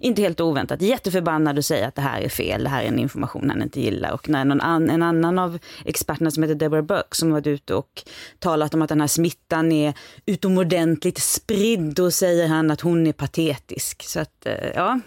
inte 0.00 0.22
helt 0.22 0.40
oväntat, 0.40 0.82
jätteförbannad 0.82 1.58
och 1.58 1.64
säger 1.64 1.88
att 1.88 1.94
det 1.94 2.02
här 2.02 2.20
är 2.20 2.28
fel, 2.28 2.64
det 2.64 2.70
här 2.70 2.82
är 2.82 2.88
en 2.88 2.98
information 2.98 3.50
han 3.50 3.62
inte 3.62 3.80
gillar. 3.80 4.12
Och 4.12 4.28
när 4.28 4.44
någon 4.44 4.60
an, 4.60 4.90
en 4.90 5.02
annan 5.02 5.38
av 5.38 5.58
experterna 5.84 6.30
som 6.30 6.42
heter 6.42 6.54
Deborah 6.54 6.84
Burke 6.84 7.16
som 7.16 7.30
varit 7.30 7.46
ute 7.46 7.74
och 7.74 8.02
talat 8.38 8.74
om 8.74 8.82
att 8.82 8.88
den 8.88 9.00
här 9.00 9.08
smittan 9.08 9.72
är 9.72 9.94
utomordentligt 10.26 11.18
spridd, 11.18 11.94
då 11.94 12.10
säger 12.10 12.48
han 12.48 12.70
att 12.70 12.80
hon 12.80 13.06
är 13.06 13.12
patetisk. 13.12 14.02
Så 14.02 14.20
att, 14.20 14.46
eh, 14.46 14.70
ja, 14.74 15.00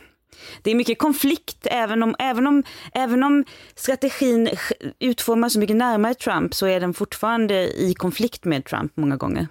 det 0.62 0.72
är 0.72 0.76
mycket 0.76 1.00
konflikt, 1.00 1.68
även 1.72 2.04
om, 2.04 2.16
även, 2.20 2.48
om, 2.48 2.64
även 2.94 3.24
om 3.24 3.46
strategin 3.76 4.50
utformas 5.00 5.54
så 5.54 5.60
mycket 5.60 5.76
närmare 5.76 6.14
Trump 6.14 6.54
så 6.54 6.66
är 6.66 6.80
den 6.80 6.94
fortfarande 6.94 7.54
i 7.56 7.94
konflikt 7.94 8.46
med 8.46 8.66
Trump 8.66 8.92
många 8.96 9.16
gånger. 9.16 9.48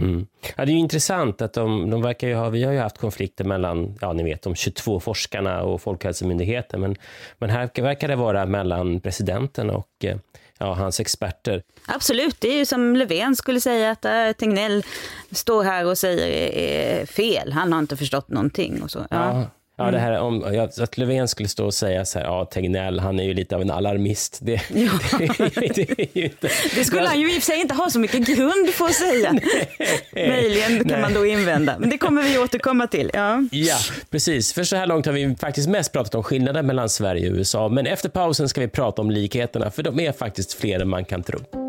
Mm. 0.00 0.26
Ja, 0.56 0.64
det 0.64 0.72
är 0.72 0.76
intressant 0.76 1.42
att 1.42 1.52
de, 1.52 1.90
de 1.90 2.02
verkar 2.02 2.28
ju 2.28 2.34
ha, 2.34 2.48
vi 2.48 2.64
har 2.64 2.72
ju 2.72 2.78
haft 2.78 2.98
konflikter 2.98 3.44
mellan, 3.44 3.98
ja 4.00 4.12
ni 4.12 4.22
vet, 4.22 4.42
de 4.42 4.54
22 4.54 5.00
forskarna 5.00 5.62
och 5.62 5.82
Folkhälsomyndigheten, 5.82 6.80
men, 6.80 6.96
men 7.38 7.50
här 7.50 7.82
verkar 7.82 8.08
det 8.08 8.16
vara 8.16 8.46
mellan 8.46 9.00
presidenten 9.00 9.70
och 9.70 9.88
eh, 10.04 10.16
ja, 10.58 10.74
hans 10.74 11.00
experter. 11.00 11.62
Absolut, 11.86 12.40
det 12.40 12.48
är 12.48 12.56
ju 12.56 12.66
som 12.66 12.96
Löfven 12.96 13.36
skulle 13.36 13.60
säga 13.60 13.90
att 13.90 14.04
äh, 14.04 14.32
Tegnell 14.38 14.84
står 15.30 15.64
här 15.64 15.86
och 15.86 15.98
säger 15.98 16.26
är 16.52 17.06
fel, 17.06 17.52
han 17.52 17.72
har 17.72 17.78
inte 17.78 17.96
förstått 17.96 18.28
någonting 18.28 18.82
och 18.82 18.90
så. 18.90 18.98
Ja. 18.98 19.06
ja. 19.10 19.46
Ja, 19.76 19.90
det 19.90 19.98
här 19.98 20.20
om 20.20 20.66
att 20.78 20.98
Löfven 20.98 21.28
skulle 21.28 21.48
stå 21.48 21.66
och 21.66 21.74
säga 21.74 22.04
så 22.04 22.18
här, 22.18 22.26
ja, 22.26 22.44
Tegnell, 22.44 23.00
han 23.00 23.20
är 23.20 23.24
ju 23.24 23.34
lite 23.34 23.54
av 23.56 23.62
en 23.62 23.70
alarmist. 23.70 24.38
Det, 24.42 24.52
ja. 24.74 24.90
det, 25.54 25.96
det, 25.96 26.16
inte... 26.16 26.48
det 26.74 26.84
skulle 26.84 27.08
han 27.08 27.20
ju 27.20 27.26
i 27.26 27.38
och 27.38 27.42
för 27.42 27.52
sig 27.52 27.60
inte 27.60 27.74
ha 27.74 27.90
så 27.90 27.98
mycket 27.98 28.26
grund 28.26 28.68
för 28.68 28.84
att 28.84 28.94
säga. 28.94 29.32
Möjligen 30.14 30.78
kan 30.78 30.86
Nej. 30.86 31.00
man 31.00 31.14
då 31.14 31.26
invända, 31.26 31.78
men 31.78 31.90
det 31.90 31.98
kommer 31.98 32.22
vi 32.22 32.38
återkomma 32.38 32.86
till. 32.86 33.10
Ja. 33.14 33.44
ja, 33.50 33.76
precis. 34.10 34.52
För 34.52 34.64
så 34.64 34.76
här 34.76 34.86
långt 34.86 35.06
har 35.06 35.12
vi 35.12 35.36
faktiskt 35.40 35.68
mest 35.68 35.92
pratat 35.92 36.14
om 36.14 36.22
skillnaden 36.22 36.66
mellan 36.66 36.88
Sverige 36.88 37.30
och 37.30 37.36
USA, 37.36 37.68
men 37.68 37.86
efter 37.86 38.08
pausen 38.08 38.48
ska 38.48 38.60
vi 38.60 38.68
prata 38.68 39.02
om 39.02 39.10
likheterna, 39.10 39.70
för 39.70 39.82
de 39.82 40.00
är 40.00 40.12
faktiskt 40.12 40.52
fler 40.52 40.80
än 40.80 40.88
man 40.88 41.04
kan 41.04 41.22
tro. 41.22 41.61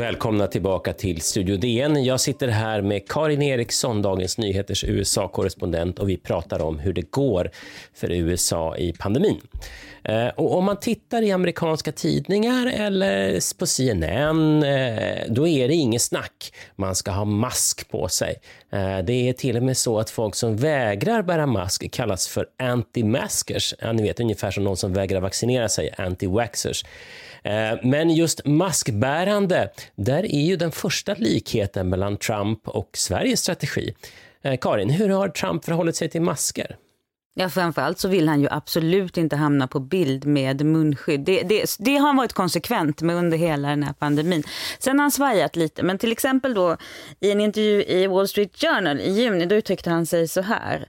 Välkomna 0.00 0.46
tillbaka 0.46 0.92
till 0.92 1.20
Studio 1.20 1.56
DN. 1.56 2.04
Jag 2.04 2.20
sitter 2.20 2.48
här 2.48 2.82
med 2.82 3.08
Karin 3.08 3.42
Eriksson, 3.42 4.02
Dagens 4.02 4.38
Nyheters 4.38 4.84
USA-korrespondent 4.84 5.98
och 5.98 6.08
vi 6.08 6.16
pratar 6.16 6.62
om 6.62 6.78
hur 6.78 6.92
det 6.92 7.10
går 7.10 7.50
för 7.94 8.12
USA 8.12 8.76
i 8.76 8.92
pandemin. 8.92 9.40
Eh, 10.04 10.28
och 10.28 10.58
om 10.58 10.64
man 10.64 10.76
tittar 10.76 11.22
i 11.22 11.32
amerikanska 11.32 11.92
tidningar 11.92 12.66
eller 12.66 13.58
på 13.58 13.66
CNN, 13.66 14.62
eh, 14.62 15.24
då 15.28 15.48
är 15.48 15.68
det 15.68 15.74
inget 15.74 16.02
snack. 16.02 16.52
Man 16.76 16.94
ska 16.94 17.10
ha 17.10 17.24
mask 17.24 17.90
på 17.90 18.08
sig. 18.08 18.36
Eh, 18.72 18.98
det 18.98 19.28
är 19.28 19.32
till 19.32 19.56
och 19.56 19.62
med 19.62 19.76
så 19.76 19.98
att 19.98 20.10
folk 20.10 20.34
som 20.34 20.56
vägrar 20.56 21.22
bära 21.22 21.46
mask 21.46 21.90
kallas 21.90 22.28
för 22.28 22.46
anti-maskers. 22.58 23.74
Ja, 23.78 23.92
ni 23.92 24.02
vet 24.02 24.20
ungefär 24.20 24.50
som 24.50 24.64
någon 24.64 24.76
som 24.76 24.92
vägrar 24.92 25.20
vaccinera 25.20 25.68
sig, 25.68 25.90
anti-waxers. 25.98 26.84
Eh, 27.42 27.78
men 27.82 28.10
just 28.10 28.46
maskbärande, 28.46 29.70
där 29.96 30.34
är 30.34 30.46
ju 30.46 30.56
den 30.56 30.72
första 30.72 31.14
likheten 31.14 31.88
mellan 31.88 32.16
Trump 32.16 32.68
och 32.68 32.90
Sveriges 32.92 33.40
strategi. 33.40 33.94
Eh, 34.42 34.58
Karin, 34.60 34.90
hur 34.90 35.08
har 35.08 35.28
Trump 35.28 35.64
förhållit 35.64 35.96
sig 35.96 36.08
till 36.08 36.22
masker? 36.22 36.76
Ja, 37.34 37.48
framförallt 37.48 37.98
så 37.98 38.08
vill 38.08 38.28
han 38.28 38.40
ju 38.40 38.48
absolut 38.50 39.16
inte 39.16 39.36
hamna 39.36 39.66
på 39.66 39.80
bild 39.80 40.24
med 40.24 40.66
munskydd. 40.66 41.20
Det, 41.20 41.42
det, 41.42 41.76
det, 41.78 41.96
har 41.96 42.06
han 42.06 42.16
varit 42.16 42.32
konsekvent 42.32 43.02
med 43.02 43.16
under 43.16 43.38
hela 43.38 43.68
den 43.68 43.82
här 43.82 43.92
pandemin. 43.92 44.42
Sen 44.78 44.98
har 44.98 45.04
han 45.04 45.10
svajat 45.10 45.56
lite, 45.56 45.82
men 45.82 45.98
till 45.98 46.12
exempel 46.12 46.54
då 46.54 46.76
i 47.20 47.30
en 47.30 47.40
intervju 47.40 47.84
i 47.84 48.06
Wall 48.06 48.28
Street 48.28 48.56
Journal 48.56 49.00
i 49.00 49.10
juni, 49.10 49.46
då 49.46 49.54
uttryckte 49.54 49.90
han 49.90 50.06
sig 50.06 50.28
så 50.28 50.40
här 50.40 50.88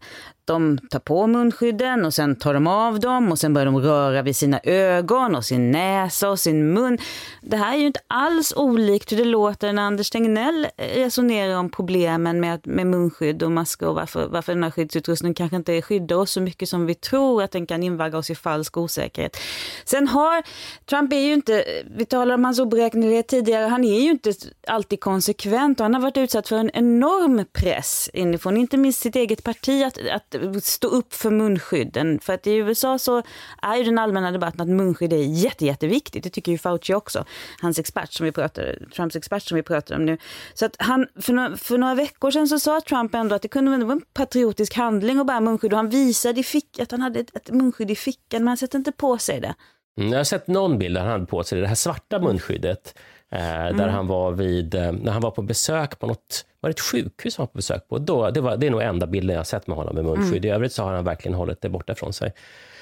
de 0.52 0.80
tar 0.90 1.00
på 1.00 1.28
munskydden 1.28 2.06
och 2.06 2.14
sen 2.14 2.36
tar 2.36 2.54
de 2.54 2.68
av 2.68 3.00
dem 3.00 3.32
och 3.32 3.40
sen 3.40 3.54
börjar 3.54 3.66
de 3.66 3.80
röra 3.80 4.22
vid 4.22 4.36
sina 4.36 4.60
ögon 4.64 5.36
och 5.36 5.46
sin 5.46 5.72
näsa 5.72 6.30
och 6.30 6.40
sin 6.40 6.74
mun. 6.74 6.98
Det 7.42 7.58
här 7.58 7.74
är 7.74 7.78
ju 7.78 7.86
inte 7.86 8.00
alls 8.08 8.54
olikt 8.56 9.12
hur 9.12 9.18
det 9.18 9.26
låter 9.26 9.74
när 9.74 9.84
Anders 9.84 10.10
Tegnell 10.10 10.68
eh, 10.78 10.86
resonerar 10.86 11.58
om 11.58 11.70
problemen 11.70 12.40
med, 12.40 12.68
med 12.68 12.88
munskydd 12.88 13.44
och 13.44 13.52
masker 13.52 13.88
och 13.88 13.96
varför, 13.96 14.28
varför 14.28 14.54
den 14.54 14.64
här 14.64 14.72
skyddsutrustningen 14.72 15.34
kanske 15.34 15.56
inte 15.56 15.82
skyddar 15.82 16.16
oss 16.16 16.32
så 16.32 16.42
mycket 16.42 16.70
som 16.70 16.86
vi 16.86 16.96
tror 16.96 17.44
att 17.44 17.52
den 17.52 17.66
kan 17.66 17.84
invagga 17.84 18.18
oss 18.18 18.30
i 18.30 18.36
falsk 18.36 18.78
osäkerhet. 18.78 19.38
Sen 19.86 20.08
har, 20.08 20.44
Trump 20.86 21.14
är 21.14 21.18
ju 21.18 21.34
inte, 21.34 21.66
vi 21.96 22.06
talade 22.06 22.34
om 22.34 22.46
hans 22.46 22.60
oberäknelighet 22.60 23.28
tidigare, 23.28 23.66
han 23.66 23.84
är 23.84 24.00
ju 24.00 24.12
inte 24.12 24.34
alltid 24.68 25.00
konsekvent 25.00 25.80
och 25.80 25.84
han 25.84 25.94
har 25.94 26.02
varit 26.02 26.18
utsatt 26.18 26.48
för 26.48 26.56
en 26.56 26.72
enorm 26.74 27.46
press 27.54 28.10
inifrån, 28.14 28.58
inte 28.58 28.78
minst 28.78 29.00
sitt 29.00 29.16
eget 29.16 29.44
parti, 29.44 29.84
att, 29.84 29.98
att 30.12 30.36
stå 30.62 30.88
upp 30.88 31.14
för 31.14 31.32
munskydden. 31.32 32.20
För 32.20 32.34
att 32.34 32.48
i 32.48 32.56
USA 32.56 33.00
så 33.00 33.24
är 33.62 33.76
ju 33.76 33.84
den 33.84 33.98
allmänna 33.98 34.32
debatten 34.32 34.62
att 34.62 34.68
munskydd 34.68 35.14
är 35.14 35.18
jätte, 35.18 35.66
jätteviktigt. 35.66 36.24
Det 36.24 36.30
tycker 36.30 36.52
ju 36.52 36.58
Fauci 36.58 36.94
också, 36.94 37.26
hans 37.62 37.80
expert 37.80 38.14
som 38.14 38.26
vi 38.26 38.32
pratar, 38.32 38.78
Trumps 38.96 39.16
expert 39.16 39.44
som 39.44 39.56
vi 39.56 39.64
pratar 39.64 39.96
om 39.96 40.06
nu. 40.06 40.18
Så 40.54 40.66
att 40.66 40.76
han, 40.80 41.08
för, 41.22 41.34
några, 41.34 41.58
för 41.58 41.78
några 41.78 41.96
veckor 41.96 42.32
sedan 42.32 42.48
så 42.48 42.60
sa 42.60 42.82
Trump 42.82 43.16
ändå 43.16 43.36
att 43.36 43.42
det 43.42 43.48
kunde 43.48 43.86
vara 43.86 43.92
en 43.92 44.02
patriotisk 44.14 44.76
handling 44.76 45.20
att 45.20 45.28
bära 45.28 45.40
munskydd 45.40 45.74
och 45.74 45.78
han 45.78 45.90
visade 45.90 46.40
i 46.40 46.44
fick, 46.44 46.80
att 46.80 46.92
han 46.92 47.02
hade 47.02 47.20
ett, 47.20 47.36
ett 47.36 47.50
munskydd 47.50 47.92
i 47.92 47.96
fickan 47.96 48.42
men 48.42 48.48
han 48.48 48.58
sätter 48.58 48.78
inte 48.78 48.92
på 48.92 49.18
sig 49.18 49.42
det. 49.42 49.54
Mm, 49.98 50.12
jag 50.12 50.20
har 50.20 50.24
sett 50.24 50.48
någon 50.48 50.80
bild 50.80 50.96
där 50.96 51.02
han 51.02 51.12
hade 51.12 51.26
på 51.26 51.44
sig 51.44 51.62
det 51.62 51.68
här 51.68 51.76
svarta 51.76 52.20
munskyddet. 52.20 52.96
Eh, 53.32 53.62
mm. 53.62 53.78
Där 53.78 53.88
han 53.88 54.08
var 54.08 54.32
vid, 54.32 54.76
eh, 54.76 54.92
när 54.92 55.12
han 55.12 55.22
var 55.22 55.32
på 55.32 55.42
besök 55.42 56.00
på 56.00 56.08
något 56.08 56.46
var 56.62 56.70
det 56.70 56.72
ett 56.72 56.80
sjukhus 56.80 57.38
han 57.38 57.44
var 57.44 57.48
på 57.48 57.58
besök 57.58 57.88
på. 57.90 57.98
Då, 57.98 58.30
det, 58.30 58.42
var, 58.42 58.58
det 58.58 58.68
är 58.68 58.72
nog 58.72 58.82
enda 58.82 59.08
bilden 59.08 59.36
jag 59.36 59.48
sett 59.48 59.68
med 59.68 59.78
honom 59.78 59.96
med 59.96 60.06
munskydd. 60.06 60.46
Mm. 60.46 60.46
I 60.46 60.56
övrigt 60.56 60.74
så 60.74 60.84
har 60.84 60.94
han 60.94 61.04
verkligen 61.04 61.38
hållit 61.38 61.62
det 61.62 61.70
borta 61.70 61.96
från 61.96 62.14
sig. 62.14 62.34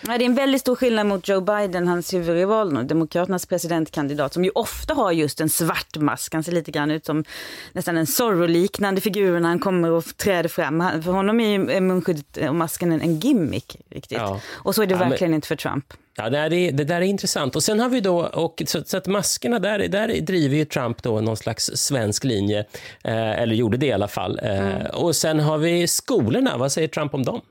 Ja, 0.07 0.17
det 0.17 0.23
är 0.23 0.25
en 0.25 0.35
väldigt 0.35 0.61
stor 0.61 0.75
skillnad 0.75 1.05
mot 1.05 1.27
Joe 1.27 1.41
Biden, 1.41 1.87
hans 1.87 2.13
huvudrival, 2.13 2.87
Demokraternas 2.87 3.45
presidentkandidat, 3.45 4.33
som 4.33 4.43
ju 4.43 4.51
ofta 4.55 4.93
har 4.93 5.11
just 5.11 5.41
en 5.41 5.49
svart 5.49 5.97
mask. 5.97 6.33
Han 6.33 6.43
ser 6.43 6.51
lite 6.51 6.71
grann 6.71 6.91
ut 6.91 7.05
som 7.05 7.23
nästan 7.71 7.97
en 7.97 8.07
Zorro-liknande 8.07 9.01
figur 9.01 9.39
när 9.39 9.49
han 9.49 9.59
kommer 9.59 9.91
och 9.91 10.17
träder 10.17 10.49
fram. 10.49 11.01
För 11.03 11.11
honom 11.11 11.39
är 11.39 11.81
munskyddet 11.81 12.49
och 12.49 12.55
masken 12.55 12.91
en 12.91 13.19
gimmick. 13.19 13.75
Riktigt. 13.89 14.17
Ja. 14.17 14.41
Och 14.51 14.75
så 14.75 14.81
är 14.81 14.87
det 14.87 14.93
ja, 14.93 14.99
verkligen 14.99 15.31
men... 15.31 15.35
inte 15.35 15.47
för 15.47 15.55
Trump. 15.55 15.85
Ja, 16.19 16.29
det, 16.29 16.49
det, 16.49 16.71
det, 16.71 16.83
där 16.83 16.95
är 16.95 17.01
intressant. 17.01 17.55
Och 17.55 17.63
sen 17.63 17.79
har 17.79 17.89
vi 17.89 18.01
då, 18.01 18.19
och 18.19 18.63
så, 18.65 18.83
så 18.85 18.97
att 18.97 19.07
maskerna, 19.07 19.59
där, 19.59 19.87
där 19.87 20.21
driver 20.21 20.55
ju 20.55 20.65
Trump 20.65 21.03
då 21.03 21.21
någon 21.21 21.37
slags 21.37 21.71
svensk 21.75 22.23
linje, 22.23 22.59
eh, 23.03 23.41
eller 23.41 23.55
gjorde 23.55 23.77
det 23.77 23.85
i 23.85 23.91
alla 23.91 24.07
fall. 24.07 24.39
Eh, 24.43 24.59
mm. 24.59 24.85
Och 24.93 25.15
sen 25.15 25.39
har 25.39 25.57
vi 25.57 25.87
skolorna, 25.87 26.57
vad 26.57 26.71
säger 26.71 26.87
Trump 26.87 27.13
om 27.13 27.25
dem? 27.25 27.41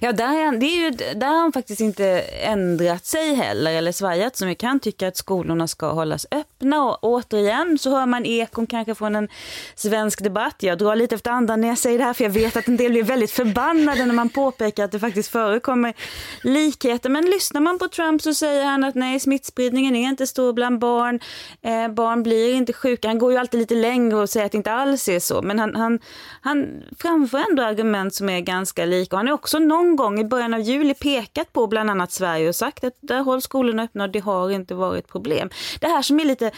Ja, 0.00 0.12
där, 0.12 0.58
det 0.58 0.66
är 0.66 0.84
ju, 0.84 0.90
där 0.90 1.26
har 1.26 1.40
han 1.40 1.52
faktiskt 1.52 1.80
inte 1.80 2.06
ändrat 2.42 3.06
sig 3.06 3.34
heller 3.34 3.72
eller 3.72 3.92
svajat 3.92 4.36
så 4.36 4.46
mycket. 4.46 4.68
Han 4.68 4.80
tycker 4.80 5.08
att 5.08 5.16
skolorna 5.16 5.68
ska 5.68 5.92
hållas 5.92 6.26
öppna 6.30 6.84
och 6.84 6.98
återigen 7.02 7.78
så 7.78 7.90
hör 7.90 8.06
man 8.06 8.26
ekon 8.26 8.66
kanske 8.66 8.94
från 8.94 9.16
en 9.16 9.28
svensk 9.74 10.22
debatt. 10.22 10.56
Jag 10.58 10.78
drar 10.78 10.96
lite 10.96 11.14
efter 11.14 11.30
andan 11.30 11.60
när 11.60 11.68
jag 11.68 11.78
säger 11.78 11.98
det 11.98 12.04
här 12.04 12.12
för 12.12 12.24
jag 12.24 12.30
vet 12.30 12.56
att 12.56 12.68
en 12.68 12.76
del 12.76 12.92
blir 12.92 13.02
väldigt 13.02 13.30
förbannade 13.30 14.06
när 14.06 14.14
man 14.14 14.28
påpekar 14.28 14.84
att 14.84 14.92
det 14.92 14.98
faktiskt 14.98 15.30
förekommer 15.30 15.94
likheter. 16.42 17.10
Men 17.10 17.24
lyssnar 17.24 17.60
man 17.60 17.78
på 17.78 17.88
Trump 17.88 18.22
så 18.22 18.34
säger 18.34 18.64
han 18.64 18.84
att 18.84 18.94
nej, 18.94 19.20
smittspridningen 19.20 19.96
är 19.96 20.08
inte 20.08 20.26
stor 20.26 20.52
bland 20.52 20.78
barn. 20.78 21.20
Eh, 21.62 21.88
barn 21.88 22.22
blir 22.22 22.54
inte 22.54 22.72
sjuka. 22.72 23.08
Han 23.08 23.18
går 23.18 23.32
ju 23.32 23.38
alltid 23.38 23.60
lite 23.60 23.74
längre 23.74 24.16
och 24.16 24.30
säger 24.30 24.46
att 24.46 24.52
det 24.52 24.58
inte 24.58 24.72
alls 24.72 25.08
är 25.08 25.20
så. 25.20 25.42
Men 25.42 25.58
han, 25.58 25.74
han, 25.74 25.98
han 26.40 26.82
framför 26.98 27.38
ändå 27.50 27.62
argument 27.62 28.14
som 28.14 28.28
är 28.28 28.40
ganska 28.40 28.84
lika. 28.84 29.16
Och 29.16 29.18
han 29.18 29.28
är 29.28 29.32
också 29.32 29.58
någon 29.58 29.81
någon 29.82 29.96
gång 29.96 30.20
i 30.20 30.24
början 30.24 30.54
av 30.54 30.60
juli 30.60 30.94
pekat 30.94 31.52
på 31.52 31.66
bland 31.66 31.90
annat 31.90 32.12
Sverige 32.12 32.48
och 32.48 32.56
sagt 32.56 32.84
att 32.84 32.94
där 33.00 33.22
hålls 33.22 33.44
skolorna 33.44 33.82
öppna 33.82 34.04
och 34.04 34.10
det 34.10 34.18
har 34.18 34.50
inte 34.50 34.74
varit 34.74 35.08
problem. 35.08 35.50
Det 35.80 35.86
här 35.86 36.02
som 36.02 36.20
är 36.20 36.24
lite, 36.24 36.50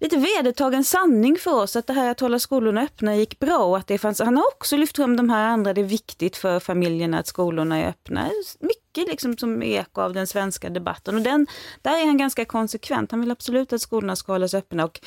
lite 0.00 0.16
vedertagen 0.16 0.84
sanning 0.84 1.36
för 1.36 1.54
oss, 1.54 1.76
att 1.76 1.86
det 1.86 1.92
här 1.92 2.10
att 2.10 2.20
hålla 2.20 2.38
skolorna 2.38 2.82
öppna 2.82 3.16
gick 3.16 3.38
bra 3.38 3.58
och 3.58 3.76
att 3.76 3.86
det 3.86 3.98
fanns, 3.98 4.20
han 4.20 4.36
har 4.36 4.46
också 4.46 4.76
lyft 4.76 4.96
fram 4.96 5.16
de 5.16 5.30
här 5.30 5.44
andra, 5.44 5.74
det 5.74 5.80
är 5.80 5.84
viktigt 5.84 6.36
för 6.36 6.60
familjerna 6.60 7.18
att 7.18 7.26
skolorna 7.26 7.78
är 7.78 7.88
öppna. 7.88 8.30
Mycket 8.60 9.08
liksom 9.08 9.36
som 9.36 9.62
eko 9.62 10.00
av 10.00 10.12
den 10.12 10.26
svenska 10.26 10.70
debatten 10.70 11.14
och 11.14 11.22
den, 11.22 11.46
där 11.82 12.02
är 12.02 12.06
han 12.06 12.18
ganska 12.18 12.44
konsekvent. 12.44 13.10
Han 13.10 13.20
vill 13.20 13.30
absolut 13.30 13.72
att 13.72 13.80
skolorna 13.80 14.16
ska 14.16 14.32
hållas 14.32 14.54
öppna 14.54 14.84
och 14.84 15.00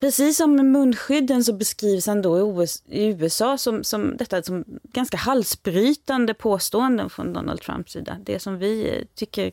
Precis 0.00 0.36
som 0.36 0.56
med 0.56 0.64
munskydden 0.64 1.44
så 1.44 1.52
beskrivs 1.52 2.06
han 2.06 2.22
då 2.22 2.64
i 2.88 3.06
USA 3.06 3.58
som, 3.58 3.84
som 3.84 4.16
detta 4.16 4.42
som 4.42 4.64
ganska 4.82 5.16
halsbrytande 5.16 6.34
påståenden 6.34 7.10
från 7.10 7.32
Donald 7.32 7.60
Trumps 7.60 7.92
sida. 7.92 8.16
Det 8.22 8.38
som 8.38 8.58
vi 8.58 8.88
eh, 8.88 9.04
tycker 9.14 9.52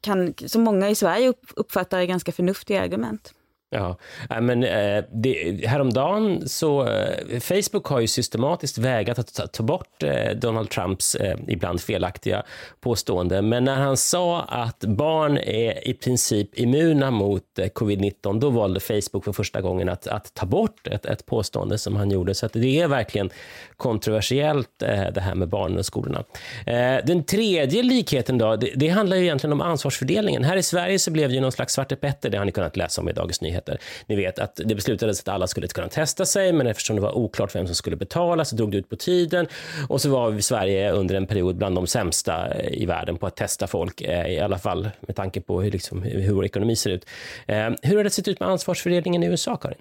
kan, 0.00 0.34
som 0.46 0.62
många 0.62 0.90
i 0.90 0.94
Sverige 0.94 1.32
uppfattar 1.56 1.98
är 1.98 2.04
ganska 2.04 2.32
förnuftiga 2.32 2.82
argument. 2.82 3.34
Ja, 3.72 3.96
äh, 4.30 4.40
men 4.40 4.64
eh, 4.64 5.04
det, 5.12 5.66
häromdagen 5.66 6.48
så 6.48 6.86
eh, 6.86 7.40
Facebook 7.40 7.86
har 7.86 8.00
ju 8.00 8.06
systematiskt 8.06 8.78
vägat 8.78 9.18
att 9.18 9.34
ta, 9.34 9.46
ta 9.46 9.62
bort 9.62 10.02
eh, 10.02 10.30
Donald 10.36 10.70
Trumps 10.70 11.14
eh, 11.14 11.38
ibland 11.48 11.80
felaktiga 11.80 12.42
påståenden. 12.80 13.48
Men 13.48 13.64
när 13.64 13.76
han 13.76 13.96
sa 13.96 14.40
att 14.42 14.80
barn 14.80 15.38
är 15.38 15.88
i 15.88 15.94
princip 15.94 16.58
immuna 16.58 17.10
mot 17.10 17.58
eh, 17.58 17.64
covid-19, 17.64 18.40
då 18.40 18.50
valde 18.50 18.80
Facebook 18.80 19.24
för 19.24 19.32
första 19.32 19.60
gången 19.60 19.88
att, 19.88 20.06
att 20.06 20.34
ta 20.34 20.46
bort 20.46 20.86
ett, 20.86 21.06
ett 21.06 21.26
påstående 21.26 21.78
som 21.78 21.96
han 21.96 22.10
gjorde. 22.10 22.34
Så 22.34 22.48
det 22.52 22.80
är 22.80 22.88
verkligen 22.88 23.30
kontroversiellt 23.76 24.82
eh, 24.82 25.04
det 25.14 25.20
här 25.20 25.34
med 25.34 25.48
barnen 25.48 25.78
och 25.78 25.86
skolorna. 25.86 26.24
Eh, 26.66 26.96
den 27.06 27.24
tredje 27.24 27.82
likheten 27.82 28.38
då, 28.38 28.56
det, 28.56 28.72
det, 28.76 28.88
handlar 28.88 29.16
ju 29.16 29.22
egentligen 29.22 29.52
om 29.52 29.60
ansvarsfördelningen. 29.60 30.44
Här 30.44 30.56
i 30.56 30.62
Sverige 30.62 30.98
så 30.98 31.10
blev 31.10 31.28
det 31.28 31.34
ju 31.34 31.40
någon 31.40 31.52
slags 31.52 31.74
Svarte 31.74 31.96
Petter, 31.96 32.30
det 32.30 32.38
har 32.38 32.44
ni 32.44 32.52
kunnat 32.52 32.76
läsa 32.76 33.00
om 33.00 33.08
i 33.08 33.12
Dagens 33.12 33.40
Nyheter 33.40 33.59
heter. 33.60 33.80
Ni 34.06 34.16
vet 34.16 34.38
att 34.38 34.60
det 34.64 34.74
beslutades 34.74 35.20
att 35.20 35.28
alla 35.28 35.46
skulle 35.46 35.68
kunna 35.68 35.88
testa 35.88 36.26
sig, 36.26 36.52
men 36.52 36.66
eftersom 36.66 36.96
det 36.96 37.02
var 37.02 37.18
oklart 37.18 37.54
vem 37.54 37.66
som 37.66 37.74
skulle 37.74 37.96
betala 37.96 38.44
så 38.44 38.56
drog 38.56 38.72
det 38.72 38.78
ut 38.78 38.88
på 38.88 38.96
tiden 38.96 39.46
och 39.88 40.00
så 40.00 40.10
var 40.10 40.30
vi 40.30 40.42
Sverige 40.42 40.90
under 40.92 41.14
en 41.14 41.26
period 41.26 41.56
bland 41.56 41.74
de 41.74 41.86
sämsta 41.86 42.62
i 42.62 42.86
världen 42.86 43.16
på 43.16 43.26
att 43.26 43.36
testa 43.36 43.66
folk, 43.66 44.00
eh, 44.00 44.26
i 44.26 44.40
alla 44.40 44.58
fall 44.58 44.90
med 45.00 45.16
tanke 45.16 45.40
på 45.40 45.62
hur, 45.62 45.70
liksom, 45.70 46.02
hur 46.02 46.32
vår 46.32 46.44
ekonomi 46.44 46.76
ser 46.76 46.90
ut. 46.90 47.06
Eh, 47.46 47.70
hur 47.82 47.96
har 47.96 48.04
det 48.04 48.10
sett 48.10 48.28
ut 48.28 48.40
med 48.40 48.48
ansvarsfördelningen 48.48 49.22
i 49.22 49.26
USA, 49.26 49.56
Karin? 49.56 49.78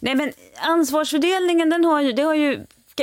Nej, 0.00 0.14
men 0.14 0.32
ansvarsfördelningen, 0.60 1.70
den 1.70 1.84
har 1.84 2.00
ju, 2.00 2.12
det 2.12 2.22
har 2.22 2.34
ju 2.34 2.60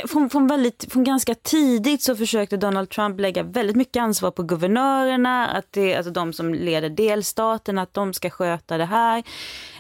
från, 0.08 0.30
från, 0.30 0.48
väldigt, 0.48 0.92
från 0.92 1.04
ganska 1.04 1.36
tidigt 1.36 2.04
så 2.04 2.16
försökte 2.16 2.58
Donald 2.58 2.90
Trump 2.90 3.20
lägga 3.20 3.44
väldigt 3.44 3.76
mycket 3.76 4.02
ansvar 4.02 4.32
på 4.32 4.44
guvernörerna, 4.44 5.48
att 5.48 5.66
det, 5.72 5.96
alltså 5.96 6.12
de 6.12 6.34
som 6.34 6.54
leder 6.54 6.90
delstaten, 6.90 7.78
att 7.78 7.94
de 7.94 8.14
ska 8.14 8.30
sköta 8.30 8.78
det 8.78 8.86
här. 8.86 9.24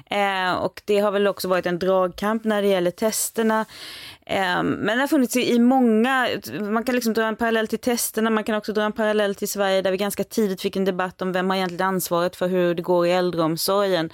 Eh, 0.09 0.53
och 0.53 0.81
det 0.85 0.99
har 0.99 1.11
väl 1.11 1.27
också 1.27 1.47
varit 1.47 1.65
en 1.65 1.79
dragkamp 1.79 2.43
när 2.43 2.61
det 2.61 2.67
gäller 2.67 2.91
testerna. 2.91 3.65
Eh, 4.25 4.63
men 4.63 4.85
det 4.85 4.99
har 4.99 5.07
funnits 5.07 5.35
i, 5.35 5.53
i 5.53 5.59
många, 5.59 6.29
man 6.59 6.83
kan 6.83 6.95
liksom 6.95 7.13
dra 7.13 7.23
en 7.23 7.35
parallell 7.35 7.67
till 7.67 7.79
testerna, 7.79 8.29
man 8.29 8.43
kan 8.43 8.55
också 8.55 8.73
dra 8.73 8.83
en 8.83 8.91
parallell 8.91 9.35
till 9.35 9.49
Sverige 9.49 9.81
där 9.81 9.91
vi 9.91 9.97
ganska 9.97 10.23
tidigt 10.23 10.61
fick 10.61 10.75
en 10.75 10.85
debatt 10.85 11.21
om 11.21 11.31
vem 11.31 11.49
har 11.49 11.57
egentligen 11.57 11.87
ansvaret 11.87 12.35
för 12.35 12.47
hur 12.47 12.75
det 12.75 12.81
går 12.81 13.07
i 13.07 13.11
äldreomsorgen 13.11 14.09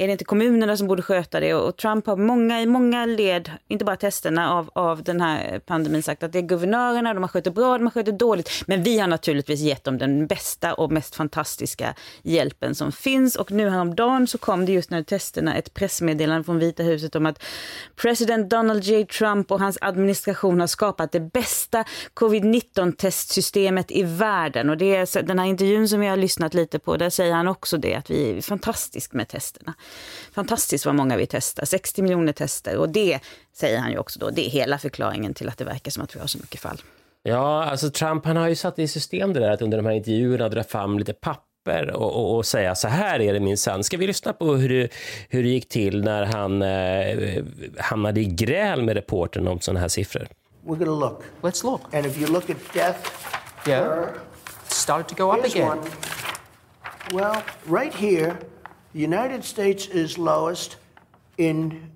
är 0.00 0.06
det 0.06 0.12
inte 0.12 0.24
kommunerna 0.24 0.76
som 0.76 0.86
borde 0.86 1.02
sköta 1.02 1.40
det? 1.40 1.54
Och 1.54 1.76
Trump 1.76 2.06
har 2.06 2.16
många, 2.16 2.62
i 2.62 2.66
många 2.66 3.06
led, 3.06 3.50
inte 3.68 3.84
bara 3.84 3.96
testerna 3.96 4.52
av, 4.52 4.70
av 4.72 5.02
den 5.02 5.20
här 5.20 5.58
pandemin 5.58 6.02
sagt 6.02 6.22
att 6.22 6.32
det 6.32 6.38
är 6.38 6.42
guvernörerna, 6.42 7.14
de 7.14 7.22
har 7.22 7.28
skött 7.28 7.44
det 7.44 7.50
bra, 7.50 7.78
de 7.78 7.84
har 7.84 7.90
skött 7.90 8.06
det 8.06 8.12
dåligt. 8.12 8.50
Men 8.66 8.82
vi 8.82 8.98
har 8.98 9.08
naturligtvis 9.08 9.60
gett 9.60 9.84
dem 9.84 9.98
den 9.98 10.26
bästa 10.26 10.74
och 10.74 10.92
mest 10.92 11.14
fantastiska 11.14 11.94
hjälpen 12.22 12.74
som 12.74 12.92
finns. 12.92 13.36
Och 13.36 13.50
nu 13.52 13.70
häromdagen 13.70 14.26
så 14.26 14.38
kom 14.38 14.66
det 14.66 14.72
just 14.72 14.90
när 14.90 15.02
testerna 15.02 15.56
ett 15.56 15.74
pressmeddelande 15.74 16.44
från 16.44 16.58
Vita 16.58 16.82
huset 16.82 17.16
om 17.16 17.26
att 17.26 17.42
president 17.96 18.50
Donald 18.50 18.84
J. 18.84 19.06
Trump 19.06 19.50
och 19.50 19.60
hans 19.60 19.78
administration 19.80 20.60
har 20.60 20.66
skapat 20.66 21.12
det 21.12 21.20
bästa 21.20 21.84
covid-19 22.14 22.92
testsystemet 22.92 23.90
i 23.90 24.02
världen. 24.02 24.70
Och 24.70 24.76
det 24.76 24.96
är 24.96 25.22
den 25.22 25.38
här 25.38 25.46
intervjun 25.46 25.88
som 25.88 26.00
vi 26.00 26.06
har 26.06 26.16
lyssnat 26.16 26.54
lite 26.54 26.78
på, 26.78 26.96
där 26.96 27.10
säger 27.10 27.34
han 27.34 27.48
också 27.48 27.76
det 27.76 27.94
att 27.94 28.10
vi 28.10 28.38
är 28.38 28.42
fantastiskt 28.42 29.12
med 29.12 29.28
testerna. 29.28 29.74
Fantastiskt 30.32 30.86
vad 30.86 30.94
många 30.94 31.16
vi 31.16 31.26
testar, 31.26 31.64
60 31.64 32.02
miljoner 32.02 32.32
tester. 32.32 32.76
Och 32.76 32.88
det 32.88 33.20
säger 33.52 33.78
han 33.78 33.90
ju 33.90 33.98
också 33.98 34.18
då, 34.18 34.30
det 34.30 34.46
är 34.46 34.50
hela 34.50 34.78
förklaringen 34.78 35.34
till 35.34 35.48
att 35.48 35.58
det 35.58 35.64
verkar 35.64 35.90
som 35.90 36.02
att 36.02 36.16
vi 36.16 36.20
har 36.20 36.26
så 36.26 36.38
mycket 36.38 36.60
fall. 36.60 36.82
Ja, 37.22 37.64
alltså 37.64 37.90
Trump 37.90 38.26
han 38.26 38.36
har 38.36 38.48
ju 38.48 38.54
satt 38.54 38.78
i 38.78 38.88
system 38.88 39.32
det 39.32 39.40
där 39.40 39.50
att 39.50 39.62
under 39.62 39.76
de 39.76 39.86
här 39.86 39.92
intervjuerna 39.92 40.48
dra 40.48 40.64
fram 40.64 40.98
lite 40.98 41.12
papper 41.12 41.90
och, 41.90 42.16
och, 42.16 42.36
och, 42.36 42.46
säga 42.46 42.74
så 42.74 42.88
här 42.88 43.20
är 43.20 43.32
det 43.32 43.40
minsann. 43.40 43.84
Ska 43.84 43.96
vi 43.96 44.06
lyssna 44.06 44.32
på 44.32 44.54
hur 44.54 44.68
det, 44.68 44.88
hur 45.28 45.42
det 45.42 45.48
gick 45.48 45.68
till 45.68 46.04
när 46.04 46.24
han 46.24 46.62
eh, 46.62 47.44
hamnade 47.78 48.20
i 48.20 48.24
gräl 48.24 48.82
med 48.82 48.94
reportern 48.96 49.48
om 49.48 49.60
sådana 49.60 49.80
här 49.80 49.88
siffror? 49.88 50.28
We're 50.66 50.76
gonna 50.76 51.06
look. 51.06 51.22
Let's 51.42 51.64
look. 51.64 51.94
And 51.94 52.06
if 52.06 52.18
you 52.18 52.26
look 52.32 52.50
at 52.50 52.56
death, 52.74 53.28
Yeah. 53.66 54.08
It 54.66 54.72
started 54.72 55.08
to 55.08 55.14
go 55.14 55.30
up 55.30 55.44
again. 55.44 55.66
one. 55.68 55.90
Well, 57.12 57.42
right 57.66 57.94
here, 57.94 58.38
the 58.98 59.02
United 59.02 59.44
States 59.44 59.86
is 59.86 60.18
lowest 60.18 60.74
in 61.36 61.88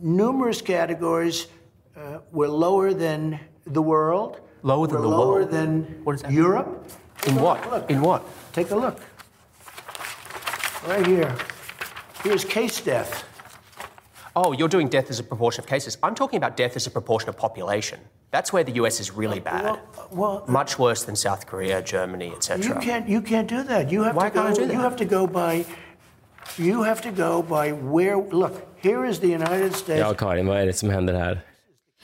numerous 0.00 0.62
categories. 0.62 1.46
Uh, 1.94 2.20
we're 2.30 2.48
lower 2.48 2.94
than 2.94 3.38
the 3.66 3.82
world. 3.82 4.40
Lower 4.62 4.86
than 4.86 4.96
we're 4.96 5.02
the 5.02 5.08
lower 5.08 5.32
world? 5.40 5.50
than 5.50 5.82
What 6.04 6.20
that 6.20 6.32
Europe. 6.32 6.90
In 7.26 7.34
Look, 7.34 7.44
what? 7.44 7.70
Look. 7.70 7.90
In 7.90 8.00
what? 8.00 8.24
Take 8.54 8.70
a 8.70 8.76
look. 8.76 8.98
Right 10.86 11.06
here. 11.06 11.36
Here's 12.24 12.46
case 12.46 12.80
death. 12.80 13.28
Oh, 14.34 14.52
you're 14.52 14.68
doing 14.68 14.88
death 14.88 15.10
as 15.10 15.20
a 15.20 15.24
proportion 15.24 15.62
of 15.62 15.66
cases. 15.66 15.98
I'm 16.02 16.14
talking 16.14 16.38
about 16.38 16.56
death 16.56 16.76
as 16.76 16.86
a 16.86 16.90
proportion 16.90 17.28
of 17.28 17.36
population. 17.36 18.00
That's 18.30 18.54
where 18.54 18.64
the 18.64 18.72
US 18.80 19.00
is 19.00 19.10
really 19.10 19.40
bad. 19.40 19.64
Well, 19.64 20.08
well, 20.10 20.44
Much 20.48 20.78
worse 20.78 21.04
than 21.04 21.14
South 21.14 21.46
Korea, 21.46 21.82
Germany, 21.82 22.32
etc. 22.32 22.66
You 22.66 22.80
can't. 22.80 23.06
You 23.06 23.20
can't 23.20 23.48
do 23.48 23.62
that. 23.64 23.92
You 23.92 24.04
have 24.04 24.16
Why 24.16 24.30
to 24.30 24.34
go. 24.34 24.42
can't 24.44 24.54
I 24.54 24.58
do 24.58 24.66
that? 24.66 24.72
You 24.72 24.80
have 24.80 24.96
to 24.96 25.04
go 25.04 25.26
by. 25.26 25.66
You 26.58 26.84
have 26.84 27.02
to 27.02 27.10
go 27.10 27.42
by 27.42 27.72
where. 27.72 28.16
Look, 28.30 28.52
here 28.80 29.08
is 29.10 29.20
the 29.20 29.34
United 29.34 29.74
States. 29.74 30.00
Ja, 30.00 30.14
Karin, 30.14 30.46
vad 30.46 30.60
är 30.60 30.66
det 30.66 30.72
som 30.72 30.90
händer 30.90 31.14
här? 31.14 31.40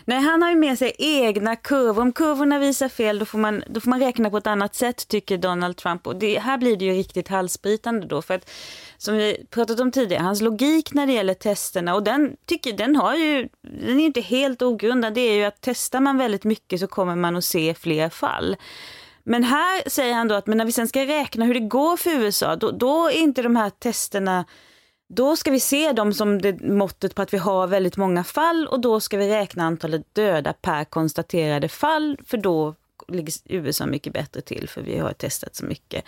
Nej, 0.05 0.21
han 0.21 0.43
har 0.43 0.51
ju 0.51 0.57
med 0.57 0.79
sig 0.79 0.93
egna 0.99 1.57
kurvor. 1.57 2.03
Om 2.03 2.13
kurvorna 2.13 2.59
visar 2.59 2.89
fel 2.89 3.19
då 3.19 3.25
får, 3.25 3.39
man, 3.39 3.65
då 3.69 3.81
får 3.81 3.91
man 3.91 4.01
räkna 4.01 4.31
på 4.31 4.37
ett 4.37 4.47
annat 4.47 4.75
sätt 4.75 5.09
tycker 5.09 5.39
Donald 5.39 5.77
Trump. 5.77 6.07
Och 6.07 6.17
det, 6.17 6.39
här 6.39 6.59
blir 6.59 6.77
det 6.77 6.85
ju 6.85 6.93
riktigt 6.93 7.29
halsbrytande 7.29 8.07
då. 8.07 8.23
För 8.23 8.35
att 8.35 8.51
som 8.97 9.15
vi 9.15 9.47
pratat 9.51 9.81
om 9.81 9.93
tidigare, 9.93 10.23
hans 10.23 10.41
logik 10.41 10.95
när 10.95 11.07
det 11.07 11.13
gäller 11.13 11.35
testerna 11.35 11.95
och 11.95 12.03
den, 12.03 12.37
tycker, 12.47 12.73
den, 12.73 12.97
har 12.97 13.15
ju, 13.15 13.49
den 13.63 14.01
är 14.01 14.05
inte 14.05 14.21
helt 14.21 14.63
ogrundad. 14.63 15.15
Det 15.15 15.21
är 15.21 15.35
ju 15.35 15.45
att 15.45 15.59
testar 15.61 16.01
man 16.01 16.19
väldigt 16.19 16.45
mycket 16.45 16.81
så 16.81 16.87
kommer 16.87 17.17
man 17.17 17.37
att 17.37 17.45
se 17.45 17.75
fler 17.75 18.09
fall. 18.09 18.57
Men 19.29 19.45
här 19.45 19.89
säger 19.91 20.15
han 20.15 20.29
då 20.29 20.35
att 20.35 20.47
men 20.47 20.59
när 20.59 20.65
vi 20.65 20.73
sen 20.73 20.89
ska 20.89 21.07
räkna 21.07 21.45
hur 21.45 21.55
det 21.55 21.61
går 21.61 21.97
för 21.97 22.11
USA, 22.11 22.57
då, 22.57 22.71
då 22.71 23.07
är 23.07 23.17
inte 23.17 23.43
de 23.43 23.57
här 23.57 23.71
testerna 23.71 24.45
då 25.09 25.37
ska 25.37 25.51
vi 25.51 25.61
se 25.61 25.93
dem 25.93 26.15
som 26.15 26.43
det 26.43 26.61
måttet 26.61 27.15
på 27.15 27.23
att 27.23 27.35
vi 27.35 27.39
har 27.39 27.67
väldigt 27.67 27.97
många 27.97 28.25
fall 28.25 28.67
och 28.67 28.81
då 28.81 29.01
ska 29.01 29.17
vi 29.17 29.29
räkna 29.29 29.65
antalet 29.65 30.15
döda 30.15 30.53
per 30.53 30.85
konstaterade 30.85 31.69
fall 31.69 32.19
för 32.27 32.37
då 32.39 32.75
ligger 33.09 33.33
USA 33.45 33.87
mycket 33.87 34.13
bättre 34.13 34.41
till 34.41 34.69
för 34.69 34.83
vi 34.83 34.99
har 34.99 35.13
testat 35.13 35.57
så 35.57 35.65
mycket. 35.65 36.05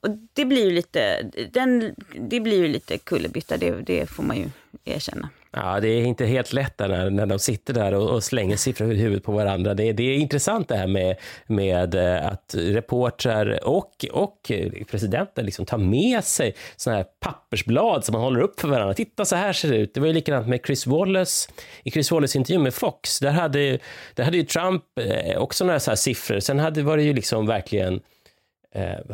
Och 0.00 0.08
det 0.32 0.44
blir 0.44 0.64
ju 0.64 0.70
lite, 0.70 1.30
den, 1.52 1.94
det 2.20 2.40
blir 2.40 2.56
ju 2.56 2.68
lite 2.68 2.98
kullerbytta, 2.98 3.56
det, 3.56 3.70
det 3.70 4.06
får 4.10 4.22
man 4.22 4.36
ju 4.36 4.50
erkänna. 4.84 5.28
Ja, 5.54 5.80
det 5.80 5.88
är 5.88 6.04
inte 6.04 6.26
helt 6.26 6.52
lätt 6.52 6.78
när, 6.78 7.10
när 7.10 7.26
de 7.26 7.38
sitter 7.38 7.74
där 7.74 7.94
och, 7.94 8.10
och 8.10 8.24
slänger 8.24 8.56
siffror 8.56 8.92
i 8.92 8.96
huvudet 8.96 9.24
på 9.24 9.32
varandra. 9.32 9.74
Det, 9.74 9.92
det 9.92 10.02
är 10.02 10.14
intressant 10.14 10.68
det 10.68 10.76
här 10.76 10.86
med, 10.86 11.16
med 11.46 11.94
eh, 11.94 12.26
att 12.26 12.54
reportrar 12.58 13.68
och, 13.68 14.06
och 14.12 14.50
presidenten 14.90 15.46
liksom 15.46 15.66
tar 15.66 15.78
med 15.78 16.24
sig 16.24 16.54
sådana 16.76 16.96
här 16.98 17.06
pappersblad 17.20 18.04
som 18.04 18.12
man 18.12 18.22
håller 18.22 18.40
upp 18.40 18.60
för 18.60 18.68
varandra. 18.68 18.94
Titta, 18.94 19.24
så 19.24 19.36
här 19.36 19.52
ser 19.52 19.68
det 19.68 19.76
ut. 19.76 19.94
Det 19.94 20.00
var 20.00 20.06
ju 20.06 20.12
likadant 20.12 20.48
med 20.48 20.60
Chris 20.66 20.86
Wallace. 20.86 21.50
I 21.84 21.90
Chris 21.90 22.10
Wallace 22.10 22.38
intervju 22.38 22.58
med 22.58 22.74
Fox, 22.74 23.20
där 23.20 23.30
hade, 23.30 23.78
där 24.14 24.24
hade 24.24 24.36
ju 24.36 24.44
Trump 24.44 24.84
eh, 25.00 25.36
också 25.38 25.64
några 25.64 25.80
så 25.80 25.90
här 25.90 25.96
siffror. 25.96 26.40
Sen 26.40 26.58
hade, 26.58 26.82
var 26.82 26.96
det 26.96 27.02
ju 27.02 27.14
liksom 27.14 27.46
verkligen 27.46 27.94
Eh, 27.94 28.00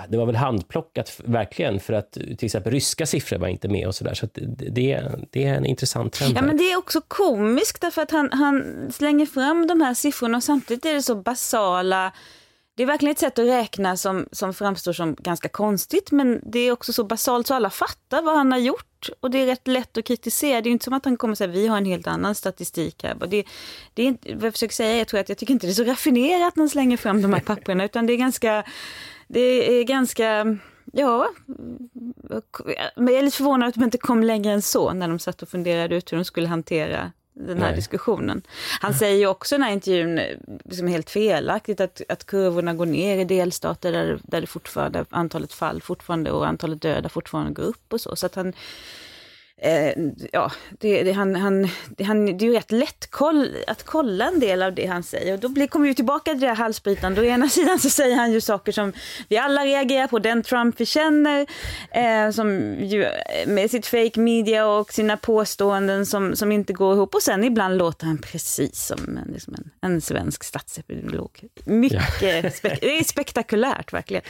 det 0.09 0.17
var 0.17 0.27
väl 0.27 0.37
handplockat 0.37 1.21
verkligen 1.25 1.81
för 1.81 1.93
att 1.93 2.13
till 2.13 2.45
exempel 2.45 2.73
ryska 2.73 3.07
siffror 3.07 3.39
var 3.39 3.49
inte 3.49 3.69
med 3.69 3.87
och 3.87 3.95
sådär. 3.95 4.15
Så, 4.15 4.27
så 4.27 4.41
det, 4.43 5.15
det 5.31 5.45
är 5.45 5.55
en 5.55 5.67
intressant 5.67 6.13
trend. 6.13 6.37
Ja, 6.37 6.43
men 6.43 6.57
det 6.57 6.73
är 6.73 6.77
också 6.77 7.01
komiskt 7.09 7.81
därför 7.81 8.03
att 8.03 8.11
han, 8.11 8.33
han 8.33 8.89
slänger 8.93 9.27
fram 9.27 9.67
de 9.67 9.81
här 9.81 9.95
siffrorna 9.95 10.37
och 10.37 10.45
samtidigt 10.45 10.85
är 10.85 10.95
det 10.95 11.03
så 11.03 11.15
basala 11.15 12.13
det 12.79 12.83
är 12.83 12.87
verkligen 12.87 13.13
ett 13.13 13.19
sätt 13.19 13.39
att 13.39 13.47
räkna 13.47 13.97
som, 13.97 14.27
som 14.33 14.55
framstår 14.55 14.93
som 14.93 15.15
ganska 15.19 15.49
konstigt, 15.49 16.11
men 16.11 16.41
det 16.43 16.59
är 16.59 16.73
också 16.73 16.93
så 16.93 17.05
basalt 17.05 17.47
så 17.47 17.55
alla 17.55 17.71
fattar 17.71 18.23
vad 18.23 18.37
han 18.37 18.53
har 18.53 18.59
gjort. 18.59 19.09
Och 19.21 19.31
det 19.31 19.39
är 19.39 19.47
rätt 19.47 19.67
lätt 19.67 19.99
att 19.99 20.05
kritisera. 20.05 20.61
Det 20.61 20.69
är 20.69 20.71
inte 20.71 20.85
som 20.85 20.93
att 20.93 21.05
han 21.05 21.17
kommer 21.17 21.35
säga 21.35 21.49
vi 21.49 21.67
har 21.67 21.77
en 21.77 21.85
helt 21.85 22.07
annan 22.07 22.35
statistik 22.35 23.03
här. 23.03 23.17
Det, 23.29 23.45
det 23.95 24.03
är 24.03 24.07
inte, 24.07 24.35
vad 24.35 24.45
jag 24.45 24.53
försöker 24.53 24.75
säga, 24.75 24.97
jag 24.97 25.09
tror 25.09 25.21
att 25.21 25.29
jag 25.29 25.39
tycker 25.39 25.53
inte 25.53 25.67
det 25.67 25.73
är 25.73 25.75
så 25.75 25.85
raffinerat 25.85 26.57
när 26.57 26.63
han 26.63 26.71
slänger 26.71 26.97
fram 26.97 27.23
de 27.23 27.33
här 27.33 27.41
papperna, 27.41 27.85
utan 27.85 28.07
det 28.07 28.13
är 28.13 28.17
ganska, 28.17 28.65
det 29.29 29.81
är 29.81 29.85
ganska, 29.85 30.59
ja, 30.93 31.29
men 32.97 33.07
jag 33.07 33.19
är 33.19 33.23
lite 33.23 33.37
förvånad 33.37 33.69
att 33.69 33.75
de 33.75 33.85
inte 33.85 33.99
kom 33.99 34.23
längre 34.23 34.53
än 34.53 34.63
så 34.63 34.93
när 34.93 35.09
de 35.09 35.19
satt 35.19 35.43
och 35.43 35.49
funderade 35.49 35.97
ut 35.97 36.13
hur 36.13 36.17
de 36.17 36.25
skulle 36.25 36.49
hantera 36.49 37.13
den 37.39 37.59
här 37.59 37.67
Nej. 37.67 37.77
diskussionen. 37.77 38.43
Han 38.81 38.95
säger 38.95 39.19
ju 39.19 39.27
också 39.27 39.55
i 39.55 39.59
den 39.59 39.67
här 39.67 39.73
intervjun, 39.73 40.21
liksom 40.65 40.87
helt 40.87 41.11
felaktigt, 41.11 41.81
att, 41.81 42.03
att 42.09 42.27
kurvorna 42.27 42.75
går 42.75 42.87
ner 42.87 43.19
i 43.19 43.25
delstater 43.25 43.93
där, 43.93 44.21
där 44.23 44.41
det 44.41 44.47
fortfarande, 44.47 45.05
antalet 45.11 45.53
fall 45.53 45.83
fortfarande 45.83 46.31
och 46.31 46.47
antalet 46.47 46.83
döda 46.83 47.09
fortfarande 47.09 47.53
går 47.53 47.63
upp 47.63 47.93
och 47.93 48.01
så. 48.01 48.17
Så 48.17 48.27
att 48.27 48.35
han, 48.35 48.53
eh, 49.61 49.93
ja, 50.33 50.53
det, 50.79 51.03
det, 51.03 51.13
han, 51.13 51.35
han, 51.35 51.69
det, 51.97 52.05
han, 52.05 52.27
det 52.39 52.45
är 52.45 52.49
ju 52.49 52.53
rätt 52.55 52.73
lätt 52.73 53.11
koll, 53.11 53.57
att 53.67 53.83
kolla 53.83 54.29
en 54.29 54.41
del 54.41 54.63
av 54.63 54.75
det 54.75 54.87
han 54.87 55.03
säger. 55.03 55.35
Och 55.35 55.41
då 55.41 55.49
blir, 55.49 55.67
kommer 55.67 55.87
vi 55.89 55.95
tillbaka 55.95 56.31
till 56.31 56.41
det 56.41 56.47
här 56.47 56.55
halsbrytande. 56.55 57.21
Å 57.21 57.25
ena 57.25 57.49
sidan 57.49 57.79
så 57.79 57.91
säger 57.91 58.17
han 58.17 58.33
ju 58.33 58.41
saker 58.41 58.73
som 58.73 58.93
vi 59.29 59.39
alla 59.39 59.65
reagerar 59.65 60.07
på, 60.07 60.19
den 60.19 60.43
Trump 60.43 60.81
vi 60.81 60.87
känner, 60.87 61.47
eh, 61.91 62.31
som 62.31 62.75
ju, 62.85 63.07
med 63.47 63.71
sitt 63.71 63.87
fake 63.87 64.21
media 64.21 64.67
och 64.67 64.93
sina 64.93 65.17
påståenden 65.17 66.07
som, 66.07 66.37
som 66.37 66.53
inte 66.53 66.73
går 66.73 66.95
ihop. 66.95 67.15
Och 67.15 67.23
sen 67.23 67.45
ibland 67.45 67.79
låter 67.79 68.07
han 68.07 68.19
precis 68.19 68.87
som 68.87 69.19
en, 69.19 69.33
liksom 69.33 69.55
en, 69.55 69.71
en 69.93 70.01
svensk 70.01 70.45
statsepidemiolog. 70.45 71.41
Mycket 71.65 72.01
spek- 72.55 72.79
det 72.81 72.99
är 72.99 73.05
spektakulärt 73.05 73.93
verkligen. 73.93 74.23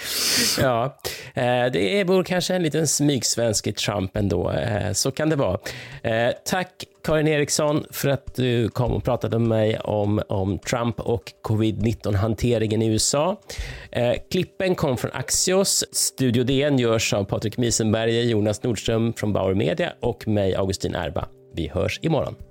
Ja, 0.60 0.98
eh, 1.34 1.66
det 1.72 2.06
bor 2.06 2.24
kanske 2.24 2.54
en 2.54 2.62
liten 2.62 2.88
smygsvensk 2.88 3.66
i 3.66 3.72
Trump 3.72 4.16
ändå. 4.16 4.50
Eh, 4.50 4.92
Så 4.92 5.10
kan 5.18 5.28
det 5.30 5.36
vara. 5.36 5.58
Eh, 6.02 6.32
Tack 6.44 6.84
Karin 7.04 7.28
Eriksson 7.28 7.84
för 7.90 8.08
att 8.08 8.34
du 8.34 8.68
kom 8.68 8.92
och 8.92 9.04
pratade 9.04 9.38
med 9.38 9.48
mig 9.48 9.78
om, 9.78 10.22
om 10.28 10.58
Trump 10.58 11.00
och 11.00 11.32
covid-19-hanteringen 11.42 12.82
i 12.82 12.86
USA. 12.86 13.40
Eh, 13.92 14.14
Klippen 14.30 14.74
kom 14.74 14.96
från 14.96 15.10
Axios. 15.14 15.84
Studio 15.92 16.44
DN 16.44 16.78
görs 16.78 17.12
av 17.12 17.24
Patrik 17.24 17.56
Miesenberger, 17.56 18.22
Jonas 18.22 18.62
Nordström 18.62 19.12
från 19.12 19.32
Bauer 19.32 19.54
Media 19.54 19.92
och 20.00 20.28
mig, 20.28 20.54
Augustin 20.54 20.94
Erba. 20.94 21.28
Vi 21.54 21.68
hörs 21.68 22.00
imorgon. 22.02 22.47